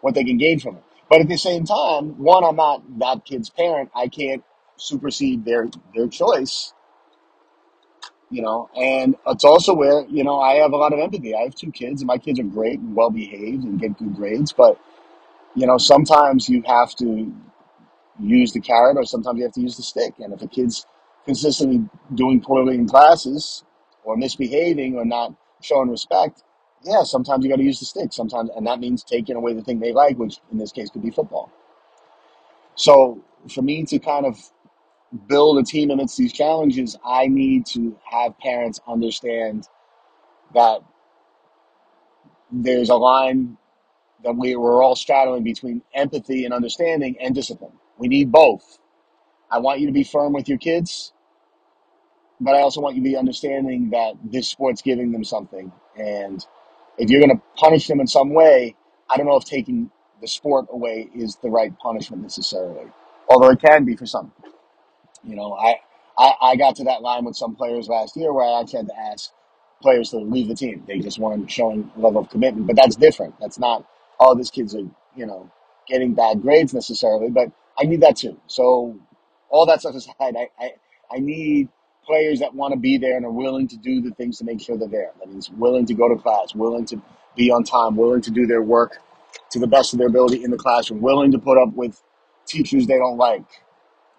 what 0.00 0.14
they 0.14 0.24
can 0.24 0.38
gain 0.38 0.60
from 0.60 0.76
it. 0.76 0.84
But 1.10 1.20
at 1.20 1.28
the 1.28 1.38
same 1.38 1.64
time, 1.64 2.18
one, 2.18 2.44
I'm 2.44 2.56
not 2.56 2.82
that 3.00 3.24
kid's 3.24 3.50
parent. 3.50 3.90
I 3.94 4.08
can't 4.08 4.44
supersede 4.76 5.44
their 5.44 5.68
their 5.94 6.08
choice 6.08 6.72
you 8.30 8.42
know 8.42 8.70
and 8.76 9.16
it's 9.26 9.44
also 9.44 9.74
where 9.74 10.04
you 10.08 10.24
know 10.24 10.40
i 10.40 10.54
have 10.54 10.72
a 10.72 10.76
lot 10.76 10.92
of 10.92 10.98
empathy. 11.00 11.34
I 11.34 11.42
have 11.42 11.54
two 11.54 11.72
kids 11.72 12.00
and 12.00 12.06
my 12.06 12.18
kids 12.18 12.38
are 12.40 12.44
great 12.44 12.78
and 12.78 12.94
well 12.94 13.10
behaved 13.10 13.64
and 13.64 13.80
get 13.80 13.98
good 13.98 14.14
grades 14.14 14.52
but 14.52 14.80
you 15.54 15.66
know 15.66 15.78
sometimes 15.78 16.48
you 16.48 16.62
have 16.66 16.94
to 16.96 17.34
use 18.20 18.52
the 18.52 18.60
carrot 18.60 18.96
or 18.96 19.04
sometimes 19.04 19.38
you 19.38 19.44
have 19.44 19.54
to 19.54 19.60
use 19.60 19.76
the 19.76 19.82
stick. 19.82 20.14
And 20.18 20.32
if 20.32 20.42
a 20.42 20.48
kid's 20.48 20.86
consistently 21.24 21.88
doing 22.14 22.40
poorly 22.40 22.74
in 22.74 22.88
classes 22.88 23.64
or 24.04 24.16
misbehaving 24.16 24.96
or 24.96 25.04
not 25.04 25.34
showing 25.62 25.90
respect 25.90 26.42
yeah 26.82 27.02
sometimes 27.02 27.44
you 27.44 27.50
got 27.50 27.56
to 27.56 27.62
use 27.62 27.78
the 27.80 27.86
stick. 27.86 28.12
Sometimes 28.12 28.50
and 28.56 28.66
that 28.66 28.80
means 28.80 29.04
taking 29.04 29.36
away 29.36 29.52
the 29.52 29.62
thing 29.62 29.80
they 29.80 29.92
like 29.92 30.16
which 30.18 30.38
in 30.50 30.58
this 30.58 30.72
case 30.72 30.90
could 30.90 31.02
be 31.02 31.10
football. 31.10 31.50
So 32.74 33.22
for 33.52 33.62
me 33.62 33.84
to 33.84 33.98
kind 33.98 34.24
of 34.24 34.38
build 35.28 35.58
a 35.58 35.62
team 35.62 35.90
amidst 35.90 36.16
these 36.18 36.32
challenges 36.32 36.96
i 37.04 37.26
need 37.26 37.66
to 37.66 37.96
have 38.10 38.38
parents 38.38 38.80
understand 38.88 39.68
that 40.54 40.80
there's 42.52 42.90
a 42.90 42.96
line 42.96 43.56
that 44.24 44.36
we, 44.36 44.56
we're 44.56 44.82
all 44.82 44.96
straddling 44.96 45.44
between 45.44 45.82
empathy 45.94 46.44
and 46.44 46.54
understanding 46.54 47.16
and 47.20 47.34
discipline. 47.34 47.72
We 47.98 48.08
need 48.08 48.32
both. 48.32 48.78
I 49.50 49.58
want 49.58 49.80
you 49.80 49.86
to 49.86 49.92
be 49.92 50.04
firm 50.04 50.32
with 50.32 50.48
your 50.48 50.58
kids, 50.58 51.12
but 52.40 52.54
I 52.54 52.60
also 52.60 52.80
want 52.80 52.96
you 52.96 53.02
to 53.02 53.08
be 53.08 53.16
understanding 53.16 53.90
that 53.90 54.14
this 54.24 54.48
sport's 54.48 54.82
giving 54.82 55.12
them 55.12 55.24
something. 55.24 55.72
And 55.96 56.44
if 56.98 57.10
you're 57.10 57.20
going 57.20 57.36
to 57.36 57.42
punish 57.56 57.88
them 57.88 58.00
in 58.00 58.06
some 58.06 58.34
way, 58.34 58.74
I 59.10 59.16
don't 59.16 59.26
know 59.26 59.36
if 59.36 59.44
taking 59.44 59.90
the 60.20 60.28
sport 60.28 60.66
away 60.70 61.08
is 61.14 61.36
the 61.42 61.50
right 61.50 61.76
punishment 61.78 62.22
necessarily, 62.22 62.86
although 63.28 63.50
it 63.50 63.60
can 63.60 63.84
be 63.84 63.96
for 63.96 64.06
some. 64.06 64.32
You 65.24 65.36
know, 65.36 65.54
I, 65.54 65.76
I, 66.18 66.32
I 66.42 66.56
got 66.56 66.76
to 66.76 66.84
that 66.84 67.02
line 67.02 67.24
with 67.24 67.36
some 67.36 67.54
players 67.56 67.88
last 67.88 68.16
year 68.16 68.32
where 68.32 68.46
I 68.46 68.60
actually 68.60 68.80
had 68.80 68.88
to 68.88 68.98
ask 68.98 69.30
players 69.82 70.10
to 70.10 70.18
leave 70.18 70.48
the 70.48 70.54
team. 70.54 70.84
They 70.86 70.98
just 70.98 71.18
weren't 71.18 71.50
showing 71.50 71.90
level 71.96 72.22
of 72.22 72.30
commitment. 72.30 72.66
But 72.66 72.76
that's 72.76 72.96
different. 72.96 73.34
That's 73.40 73.58
not, 73.58 73.86
oh, 74.20 74.34
these 74.34 74.50
kid's 74.50 74.74
are 74.74 74.88
you 75.16 75.26
know, 75.26 75.50
getting 75.88 76.14
bad 76.14 76.42
grades 76.42 76.74
necessarily, 76.74 77.30
but 77.30 77.50
I 77.78 77.84
need 77.84 78.00
that 78.02 78.16
too. 78.16 78.38
So 78.46 78.98
all 79.50 79.66
that 79.66 79.80
stuff 79.80 79.94
aside, 79.94 80.36
I, 80.36 80.48
I, 80.58 80.72
I 81.10 81.18
need 81.18 81.68
players 82.04 82.40
that 82.40 82.54
want 82.54 82.72
to 82.72 82.78
be 82.78 82.98
there 82.98 83.16
and 83.16 83.26
are 83.26 83.30
willing 83.32 83.68
to 83.68 83.76
do 83.76 84.00
the 84.00 84.10
things 84.12 84.38
to 84.38 84.44
make 84.44 84.60
sure 84.60 84.76
they're 84.76 84.88
there. 84.88 85.10
That 85.18 85.28
means 85.28 85.50
willing 85.50 85.86
to 85.86 85.94
go 85.94 86.08
to 86.08 86.20
class, 86.20 86.54
willing 86.54 86.86
to 86.86 87.00
be 87.36 87.50
on 87.50 87.64
time, 87.64 87.96
willing 87.96 88.20
to 88.22 88.30
do 88.30 88.46
their 88.46 88.62
work 88.62 88.98
to 89.50 89.58
the 89.58 89.66
best 89.66 89.92
of 89.92 89.98
their 89.98 90.08
ability 90.08 90.44
in 90.44 90.50
the 90.50 90.56
classroom, 90.56 91.00
willing 91.00 91.32
to 91.32 91.38
put 91.38 91.58
up 91.58 91.74
with 91.74 92.02
teachers 92.46 92.86
they 92.86 92.98
don't 92.98 93.16
like, 93.16 93.44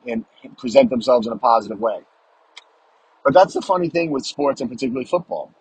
and 0.07 0.25
present 0.57 0.89
themselves 0.89 1.27
in 1.27 1.33
a 1.33 1.37
positive 1.37 1.79
way. 1.79 1.99
But 3.23 3.33
that's 3.33 3.53
the 3.53 3.61
funny 3.61 3.89
thing 3.89 4.11
with 4.11 4.25
sports 4.25 4.61
and 4.61 4.69
particularly 4.69 5.05
football. 5.05 5.53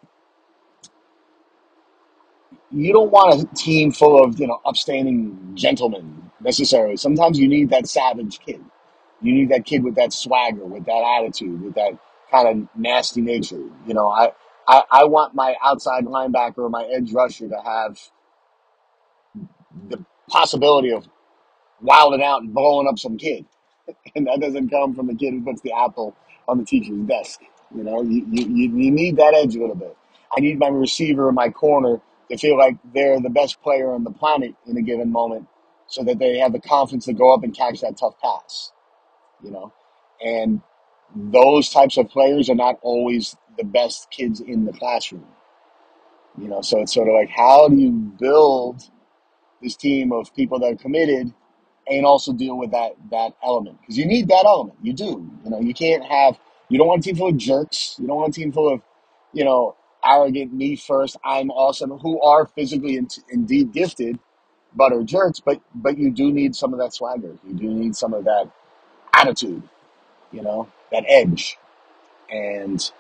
You 2.71 2.93
don't 2.93 3.11
want 3.11 3.43
a 3.43 3.55
team 3.55 3.91
full 3.91 4.25
of, 4.25 4.39
you 4.39 4.47
know, 4.47 4.61
upstanding 4.65 5.53
gentlemen 5.55 6.31
necessarily. 6.41 6.97
Sometimes 6.97 7.39
you 7.39 7.49
need 7.49 7.71
that 7.71 7.89
savage 7.89 8.39
kid. 8.41 8.65
You 9.21 9.35
need 9.35 9.51
that 9.51 9.67
kid 9.67 9.85
with 9.85 9.97
that 9.97 10.13
swagger, 10.13 10.65
with 10.65 10.87
that 10.87 11.19
attitude, 11.19 11.63
with 11.63 11.75
that 11.75 11.99
kind 12.31 12.49
of 12.49 12.69
nasty 12.81 13.21
nature. 13.21 13.63
You 13.87 13.95
know, 13.95 14.09
I, 14.09 14.33
I, 14.67 14.83
I 14.91 15.05
want 15.05 15.35
my 15.35 15.57
outside 15.63 16.05
linebacker 16.05 16.59
or 16.59 16.71
my 16.71 16.85
edge 16.85 17.13
rusher 17.13 17.49
to 17.49 17.61
have 17.61 17.99
the 19.89 20.05
possibility 20.29 20.93
of 20.93 21.07
wilding 21.81 22.23
out 22.23 22.43
and 22.43 22.55
blowing 22.55 22.89
up 22.89 22.99
some 22.99 23.19
kid. 23.19 23.47
and 24.15 24.27
that 24.27 24.41
doesn't 24.41 24.71
come 24.71 24.95
from 24.95 25.07
the 25.07 25.15
kid 25.15 25.33
who 25.33 25.43
puts 25.43 25.61
the 25.63 25.73
apple 25.73 26.17
on 26.49 26.59
the 26.59 26.65
teacher's 26.65 27.07
desk. 27.07 27.41
You 27.75 27.85
know, 27.85 28.03
you, 28.03 28.27
you, 28.31 28.47
you 28.77 28.91
need 28.91 29.17
that 29.17 29.35
edge 29.35 29.55
a 29.55 29.61
little 29.61 29.77
bit. 29.77 29.97
I 30.37 30.41
need 30.41 30.59
my 30.59 30.69
receiver 30.69 31.29
in 31.29 31.35
my 31.35 31.51
corner 31.51 32.01
to 32.31 32.37
feel 32.37 32.57
like 32.57 32.77
they're 32.95 33.21
the 33.21 33.31
best 33.31 33.63
player 33.63 33.93
on 33.93 34.05
the 34.05 34.11
planet 34.11 34.55
in 34.67 34.77
a 34.77 34.83
given 34.83 35.11
moment 35.11 35.47
so 35.87 36.05
that 36.05 36.19
they 36.19 36.39
have 36.39 36.53
the 36.53 36.61
confidence 36.61 37.07
to 37.07 37.13
go 37.13 37.35
up 37.35 37.43
and 37.43 37.57
catch 37.57 37.81
that 37.81 37.97
tough 37.97 38.15
pass, 38.21 38.73
you 39.43 39.51
know? 39.51 39.73
And 40.25 40.61
those 41.15 41.71
types 41.71 41.97
of 41.97 42.09
players 42.09 42.49
are 42.49 42.55
not 42.55 42.79
always 42.83 43.37
the 43.59 43.65
best 43.65 44.11
kids 44.11 44.41
in 44.41 44.65
the 44.65 44.73
classroom, 44.73 45.27
you 46.39 46.49
know? 46.49 46.63
So 46.63 46.81
it's 46.81 46.95
sort 46.95 47.09
of 47.09 47.15
like, 47.15 47.31
how 47.31 47.69
do 47.69 47.77
you 47.77 47.91
build 47.91 48.83
this 49.63 49.77
team 49.77 50.13
of 50.13 50.35
people 50.35 50.61
that 50.61 50.73
are 50.73 50.77
committed 50.77 51.35
and 51.91 52.07
also 52.07 52.33
deal 52.33 52.57
with 52.57 52.73
that 52.73 52.93
that 53.11 53.35
element 53.45 53.79
because 53.81 53.99
you 53.99 54.07
need 54.07 54.29
that 54.29 54.45
element. 54.47 54.79
You 54.83 54.95
do. 54.95 55.31
You 55.45 55.51
know, 55.51 55.61
you 55.61 55.75
can't 55.75 56.05
have. 56.05 56.39
You 56.71 56.79
don't 56.79 56.89
want 56.89 57.01
a 57.05 57.09
team 57.09 57.17
full 57.17 57.29
of 57.31 57.39
jerks. 57.39 57.97
You 58.01 58.07
don't 58.07 58.17
want 58.17 58.37
a 58.37 58.41
team 58.41 58.53
full 58.53 58.73
of, 58.73 58.83
you 59.35 59.45
know, 59.45 59.77
arrogant, 60.05 60.53
me 60.55 60.77
first, 60.77 61.17
I'm 61.25 61.51
awesome, 61.51 61.91
who 61.99 62.23
are 62.23 62.47
physically 62.47 62.97
and 62.97 63.13
indeed 63.31 63.73
gifted, 63.73 64.19
but 64.75 64.93
are 64.93 65.03
jerks. 65.03 65.41
But 65.41 65.61
but 65.75 65.99
you 65.99 66.11
do 66.11 66.33
need 66.33 66.57
some 66.57 66.73
of 66.73 66.81
that 66.81 66.95
swagger. 66.95 67.37
You 67.47 67.55
do 67.55 67.69
need 67.69 67.97
some 67.97 68.15
of 68.15 68.25
that 68.25 68.51
attitude. 69.15 69.63
You 70.33 70.43
know, 70.43 70.69
that 70.93 71.05
edge, 71.09 71.59
and 72.31 72.91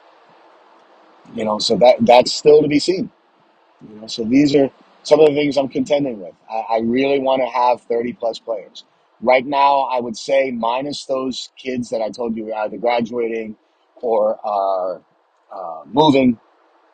you 1.34 1.44
know, 1.44 1.58
so 1.58 1.76
that 1.78 1.96
that's 2.00 2.32
still 2.32 2.62
to 2.62 2.68
be 2.68 2.80
seen. 2.80 3.10
You 3.88 4.00
know, 4.00 4.06
so 4.08 4.24
these 4.24 4.54
are 4.56 4.70
some 5.04 5.20
of 5.20 5.28
the 5.28 5.34
things 5.34 5.56
I'm 5.56 5.68
contending 5.68 6.20
with. 6.20 6.34
I, 6.50 6.76
I 6.76 6.78
really 6.80 7.20
want 7.20 7.42
to 7.42 7.48
have 7.48 7.82
30 7.82 8.14
plus 8.14 8.38
players. 8.38 8.84
Right 9.22 9.46
now, 9.46 9.82
I 9.82 10.00
would 10.00 10.16
say 10.16 10.50
minus 10.50 11.04
those 11.06 11.50
kids 11.58 11.90
that 11.90 12.02
I 12.02 12.10
told 12.10 12.36
you 12.36 12.52
are 12.52 12.64
either 12.66 12.78
graduating 12.78 13.56
or 13.96 14.38
are 14.46 15.02
uh, 15.52 15.82
moving. 15.86 16.38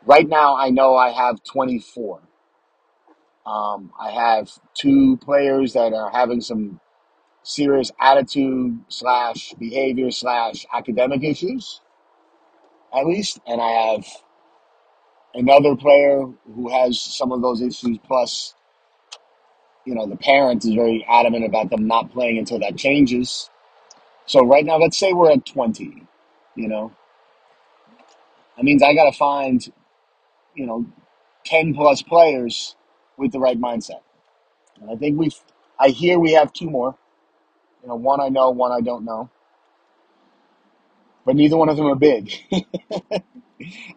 Right 0.06 0.28
now, 0.28 0.56
I 0.56 0.70
know 0.70 0.96
I 0.96 1.10
have 1.10 1.42
24. 1.44 2.20
Um, 3.46 3.92
I 4.00 4.10
have 4.10 4.50
two 4.74 5.18
players 5.18 5.74
that 5.74 5.92
are 5.94 6.10
having 6.10 6.40
some 6.40 6.80
serious 7.42 7.92
attitude 8.00 8.80
slash 8.88 9.54
behavior 9.58 10.10
slash 10.10 10.66
academic 10.74 11.24
issues, 11.24 11.80
at 12.96 13.06
least, 13.06 13.40
and 13.46 13.60
I 13.60 13.70
have 13.92 14.06
another 15.36 15.76
player 15.76 16.26
who 16.54 16.70
has 16.70 17.00
some 17.00 17.32
of 17.32 17.42
those 17.42 17.60
issues. 17.62 17.98
Plus, 18.06 18.54
you 19.84 19.94
know, 19.94 20.06
the 20.06 20.16
parent 20.16 20.64
is 20.64 20.74
very 20.74 21.06
adamant 21.08 21.44
about 21.44 21.70
them 21.70 21.86
not 21.86 22.12
playing 22.12 22.38
until 22.38 22.58
that 22.60 22.76
changes. 22.76 23.50
So 24.26 24.44
right 24.44 24.64
now, 24.64 24.78
let's 24.78 24.98
say 24.98 25.12
we're 25.12 25.32
at 25.32 25.46
twenty. 25.46 26.02
You 26.56 26.68
know, 26.68 26.92
that 28.56 28.64
means 28.64 28.82
I 28.82 28.94
got 28.94 29.10
to 29.10 29.16
find 29.16 29.72
you 30.54 30.66
know 30.66 30.86
ten 31.44 31.74
plus 31.74 32.02
players 32.02 32.76
with 33.16 33.32
the 33.32 33.40
right 33.40 33.60
mindset. 33.60 34.02
And 34.80 34.90
I 34.90 34.96
think 34.96 35.18
we've. 35.18 35.36
I 35.78 35.88
hear 35.88 36.18
we 36.18 36.32
have 36.32 36.52
two 36.52 36.70
more. 36.70 36.96
You 37.82 37.88
know, 37.88 37.96
one 37.96 38.20
I 38.20 38.30
know, 38.30 38.50
one 38.50 38.72
I 38.72 38.80
don't 38.80 39.04
know, 39.04 39.30
but 41.24 41.36
neither 41.36 41.56
one 41.56 41.68
of 41.68 41.76
them 41.76 41.86
are 41.86 41.94
big. 41.96 42.32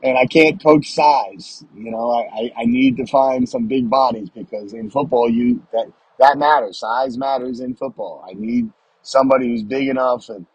and 0.04 0.17
I 0.17 0.26
can't 0.26 0.62
coach 0.63 0.91
size. 0.93 1.65
You 1.76 1.91
know, 1.91 2.12
I, 2.12 2.22
I, 2.24 2.52
I 2.62 2.65
need 2.65 2.98
to 2.98 3.06
find 3.08 3.48
some 3.48 3.67
big 3.67 3.89
bodies 3.89 4.30
because 4.30 4.74
in 4.74 4.89
football, 4.89 5.30
you 5.30 5.65
that 5.74 5.88
that 6.19 6.38
matters. 6.38 6.80
Size 6.80 7.17
matters 7.17 7.60
in 7.60 7.76
football. 7.76 8.26
I 8.30 8.34
need 8.36 8.72
somebody 9.04 9.50
who's 9.50 9.63
big 9.63 9.89
enough 9.89 10.30
and 10.30 10.45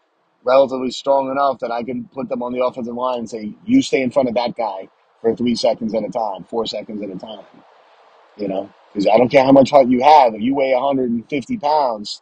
relatively 0.43 0.91
strong 0.91 1.31
enough 1.31 1.59
that 1.59 1.71
I 1.71 1.83
can 1.83 2.05
put 2.13 2.29
them 2.29 2.43
on 2.43 2.53
the 2.53 2.63
offensive 2.65 2.95
line 2.95 3.19
and 3.19 3.29
say, 3.31 3.53
"You 3.65 3.81
stay 3.81 4.01
in 4.01 4.11
front 4.11 4.29
of 4.29 4.35
that 4.35 4.55
guy 4.55 4.89
for 5.21 5.35
three 5.35 5.55
seconds 5.55 5.93
at 5.95 6.03
a 6.05 6.09
time, 6.09 6.45
four 6.45 6.65
seconds 6.65 7.01
at 7.03 7.09
a 7.09 7.17
time." 7.17 7.45
You 8.37 8.47
know, 8.49 8.69
because 8.93 9.07
I 9.07 9.17
don't 9.17 9.29
care 9.29 9.45
how 9.45 9.53
much 9.53 9.71
heart 9.71 9.87
you 9.89 10.03
have. 10.03 10.35
If 10.35 10.41
you 10.41 10.55
weigh 10.55 10.73
150 10.73 11.57
pounds, 11.59 12.21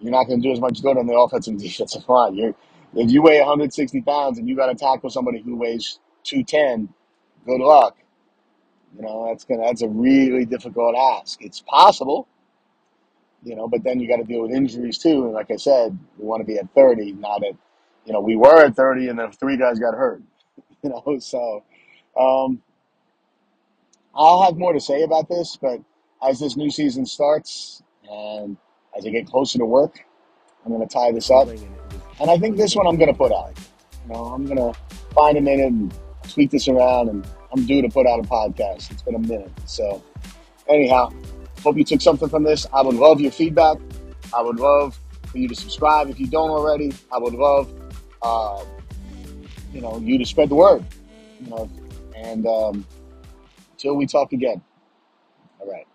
you're 0.00 0.12
not 0.12 0.26
going 0.26 0.42
to 0.42 0.48
do 0.48 0.52
as 0.52 0.60
much 0.60 0.82
good 0.82 0.98
on 0.98 1.06
the 1.06 1.14
offensive 1.18 1.58
defensive 1.58 2.08
line. 2.08 2.34
You're 2.36 2.54
if 2.96 3.10
you 3.10 3.22
weigh 3.22 3.40
160 3.40 4.02
pounds 4.02 4.38
and 4.38 4.48
you 4.48 4.56
got 4.56 4.66
to 4.68 4.74
tackle 4.76 5.10
somebody 5.10 5.42
who 5.42 5.56
weighs 5.56 6.00
210, 6.24 6.88
good 7.46 7.60
luck. 7.60 7.96
You 8.96 9.02
know, 9.02 9.26
that's 9.28 9.44
gonna 9.44 9.62
that's 9.62 9.82
a 9.82 9.88
really 9.88 10.44
difficult 10.44 10.94
ask. 10.96 11.42
It's 11.42 11.60
possible, 11.60 12.28
you 13.44 13.54
know, 13.54 13.68
but 13.68 13.82
then 13.84 14.00
you 14.00 14.08
got 14.08 14.16
to 14.16 14.24
deal 14.24 14.42
with 14.42 14.52
injuries 14.52 14.98
too. 14.98 15.24
And 15.24 15.32
like 15.32 15.50
I 15.50 15.56
said, 15.56 15.98
we 16.18 16.24
want 16.24 16.40
to 16.40 16.46
be 16.46 16.58
at 16.58 16.72
30, 16.74 17.12
not 17.12 17.44
at, 17.44 17.54
you 18.06 18.12
know, 18.12 18.20
we 18.20 18.36
were 18.36 18.64
at 18.64 18.74
30 18.74 19.08
and 19.08 19.18
then 19.18 19.30
three 19.32 19.56
guys 19.56 19.78
got 19.78 19.94
hurt, 19.94 20.22
you 20.82 20.90
know. 20.90 21.18
So 21.18 21.62
um, 22.18 22.62
I'll 24.14 24.42
have 24.42 24.56
more 24.56 24.72
to 24.72 24.80
say 24.80 25.02
about 25.02 25.28
this, 25.28 25.58
but 25.60 25.80
as 26.26 26.40
this 26.40 26.56
new 26.56 26.70
season 26.70 27.04
starts 27.04 27.82
and 28.10 28.56
as 28.96 29.04
I 29.04 29.10
get 29.10 29.26
closer 29.26 29.58
to 29.58 29.66
work, 29.66 29.98
I'm 30.64 30.72
going 30.72 30.86
to 30.86 30.92
tie 30.92 31.12
this 31.12 31.30
up. 31.30 31.48
And 31.48 32.30
I 32.30 32.38
think 32.38 32.56
this 32.56 32.74
one 32.74 32.86
I'm 32.86 32.96
going 32.96 33.12
to 33.12 33.18
put 33.18 33.32
out. 33.32 33.58
You 34.06 34.14
know, 34.14 34.24
I'm 34.26 34.46
going 34.46 34.56
to 34.56 34.78
find 35.14 35.36
a 35.36 35.40
minute 35.40 35.66
and 35.66 35.94
tweak 36.28 36.50
this 36.50 36.68
around, 36.68 37.08
and 37.08 37.26
I'm 37.52 37.66
due 37.66 37.82
to 37.82 37.88
put 37.88 38.06
out 38.06 38.20
a 38.20 38.22
podcast. 38.22 38.90
It's 38.90 39.02
been 39.02 39.14
a 39.14 39.18
minute. 39.18 39.50
So, 39.66 40.02
anyhow, 40.68 41.12
hope 41.62 41.76
you 41.76 41.84
took 41.84 42.00
something 42.00 42.28
from 42.28 42.42
this. 42.42 42.66
I 42.72 42.82
would 42.82 42.96
love 42.96 43.20
your 43.20 43.32
feedback. 43.32 43.78
I 44.34 44.42
would 44.42 44.58
love 44.58 44.98
for 45.26 45.38
you 45.38 45.48
to 45.48 45.54
subscribe 45.54 46.08
if 46.08 46.18
you 46.20 46.26
don't 46.26 46.50
already. 46.50 46.92
I 47.12 47.18
would 47.18 47.34
love, 47.34 47.70
uh, 48.22 48.64
you 49.72 49.80
know, 49.80 49.98
you 49.98 50.18
to 50.18 50.24
spread 50.24 50.48
the 50.48 50.54
word. 50.54 50.84
You 51.40 51.50
know, 51.50 51.70
and 52.16 52.46
um, 52.46 52.86
until 53.72 53.96
we 53.96 54.06
talk 54.06 54.32
again. 54.32 54.62
All 55.60 55.70
right. 55.70 55.86